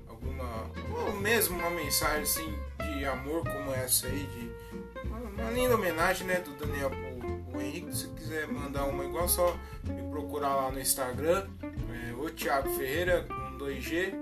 alguma. 0.09 0.71
ou 0.97 1.13
mesmo 1.17 1.59
uma 1.59 1.71
mensagem 1.71 2.23
assim 2.23 2.59
de 2.97 3.05
amor 3.05 3.43
como 3.43 3.73
essa 3.73 4.07
aí, 4.07 4.27
de 4.27 5.09
uma, 5.09 5.51
linda 5.51 5.75
homenagem 5.75 6.27
né, 6.27 6.41
do 6.41 6.51
Daniel 6.53 6.91
pro, 6.91 7.39
pro 7.51 7.61
Henrique. 7.61 7.95
Se 7.97 8.09
quiser 8.09 8.47
mandar 8.49 8.85
uma 8.85 9.05
igual, 9.05 9.29
só 9.29 9.57
me 9.85 10.03
procurar 10.11 10.55
lá 10.55 10.71
no 10.71 10.81
Instagram, 10.81 11.47
é, 11.63 12.13
o 12.15 12.31
Thiago 12.31 12.69
Ferreira 12.77 13.23
com 13.25 13.59
2G, 13.59 14.13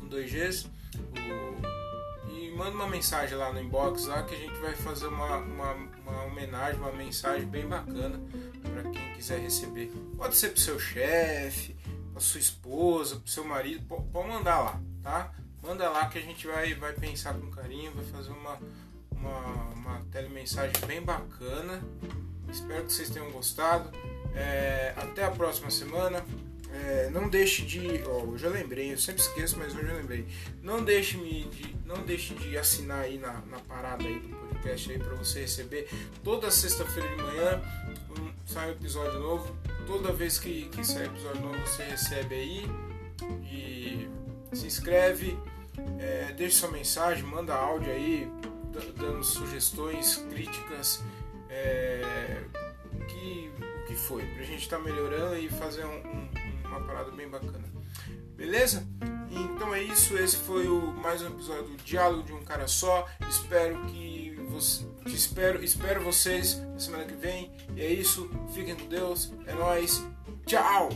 com 0.00 0.06
2Gs. 0.08 0.66
o- 0.66 2.30
e 2.30 2.50
manda 2.56 2.70
uma 2.72 2.88
mensagem 2.88 3.36
lá 3.36 3.52
no 3.52 3.60
inbox 3.60 4.06
lá 4.06 4.22
que 4.24 4.34
a 4.34 4.38
gente 4.38 4.58
vai 4.60 4.74
fazer 4.74 5.06
uma, 5.06 5.36
uma, 5.38 5.72
uma 6.06 6.24
homenagem, 6.24 6.80
uma 6.80 6.92
mensagem 6.92 7.46
bem 7.46 7.66
bacana 7.66 8.20
quiser 9.22 9.38
receber. 9.38 9.92
Pode 10.16 10.36
ser 10.36 10.48
pro 10.48 10.60
seu 10.60 10.78
chefe, 10.80 11.76
pra 12.10 12.20
sua 12.20 12.40
esposa, 12.40 13.16
pro 13.16 13.30
seu 13.30 13.44
marido, 13.44 13.84
po- 13.86 14.02
pode 14.12 14.28
mandar 14.28 14.58
lá, 14.58 14.80
tá? 15.00 15.32
Manda 15.62 15.88
lá 15.88 16.08
que 16.08 16.18
a 16.18 16.20
gente 16.20 16.44
vai, 16.44 16.74
vai 16.74 16.92
pensar 16.92 17.34
com 17.34 17.48
carinho, 17.48 17.92
vai 17.92 18.04
fazer 18.06 18.30
uma, 18.32 18.58
uma, 19.12 19.38
uma 19.74 20.00
telemensagem 20.10 20.74
bem 20.88 21.00
bacana. 21.00 21.80
Espero 22.50 22.84
que 22.84 22.92
vocês 22.92 23.10
tenham 23.10 23.30
gostado. 23.30 23.88
É, 24.34 24.92
até 24.96 25.24
a 25.24 25.30
próxima 25.30 25.70
semana. 25.70 26.24
É, 26.74 27.10
não 27.10 27.28
deixe 27.28 27.62
de. 27.62 28.02
Ó, 28.06 28.22
hoje 28.24 28.44
eu 28.44 28.50
lembrei, 28.50 28.92
eu 28.92 28.98
sempre 28.98 29.20
esqueço, 29.22 29.56
mas 29.58 29.72
hoje 29.74 29.86
eu 29.86 29.96
lembrei. 29.96 30.26
Não 30.62 30.82
deixe, 30.82 31.16
-me 31.18 31.44
de, 31.44 31.76
não 31.84 31.98
deixe 32.02 32.34
de 32.34 32.56
assinar 32.58 33.00
aí 33.02 33.18
na, 33.18 33.34
na 33.42 33.58
parada 33.60 34.02
aí 34.04 34.18
do 34.18 34.34
podcast 34.48 34.90
aí 34.90 34.98
para 34.98 35.14
você 35.14 35.42
receber 35.42 35.88
toda 36.24 36.50
sexta-feira 36.50 37.08
de 37.10 37.22
manhã 37.22 37.62
um, 38.18 38.31
sai 38.52 38.68
um 38.68 38.72
episódio 38.72 39.18
novo. 39.18 39.56
Toda 39.86 40.12
vez 40.12 40.38
que, 40.38 40.68
que 40.68 40.84
sair 40.84 41.06
episódio 41.06 41.40
novo 41.42 41.58
você 41.66 41.82
recebe 41.84 42.34
aí. 42.34 42.66
E 43.50 44.08
se 44.54 44.66
inscreve, 44.66 45.38
é, 45.98 46.32
sua 46.50 46.70
mensagem, 46.70 47.24
manda 47.24 47.54
áudio 47.54 47.90
aí, 47.92 48.30
da- 48.72 48.80
dando 49.04 49.24
sugestões, 49.24 50.16
críticas. 50.30 51.02
É, 51.48 52.42
que, 53.08 53.50
o 53.60 53.86
que 53.86 53.94
foi, 53.94 54.22
pra 54.24 54.42
gente 54.42 54.62
estar 54.62 54.78
melhorando 54.78 55.36
e 55.36 55.48
fazer 55.48 55.84
um- 55.84 56.06
um- 56.06 56.30
uma 56.66 56.80
parada 56.80 57.10
bem 57.10 57.28
bacana. 57.28 57.64
Beleza? 58.36 58.86
Então 59.30 59.74
é 59.74 59.82
isso, 59.82 60.16
esse 60.16 60.36
foi 60.36 60.66
o 60.66 60.92
mais 60.92 61.22
um 61.22 61.28
episódio 61.28 61.64
do 61.64 61.76
Diálogo 61.84 62.22
de 62.22 62.32
um 62.32 62.42
Cara 62.42 62.66
Só. 62.66 63.06
Espero 63.28 63.84
que 63.86 64.34
você. 64.48 64.84
Espero, 65.06 65.62
espero 65.62 66.02
vocês 66.02 66.60
na 66.72 66.78
semana 66.78 67.04
que 67.04 67.14
vem. 67.14 67.50
E 67.76 67.80
é 67.80 67.92
isso, 67.92 68.30
fiquem 68.54 68.74
com 68.74 68.86
Deus, 68.86 69.32
é 69.46 69.54
nóis, 69.54 70.02
tchau! 70.46 70.90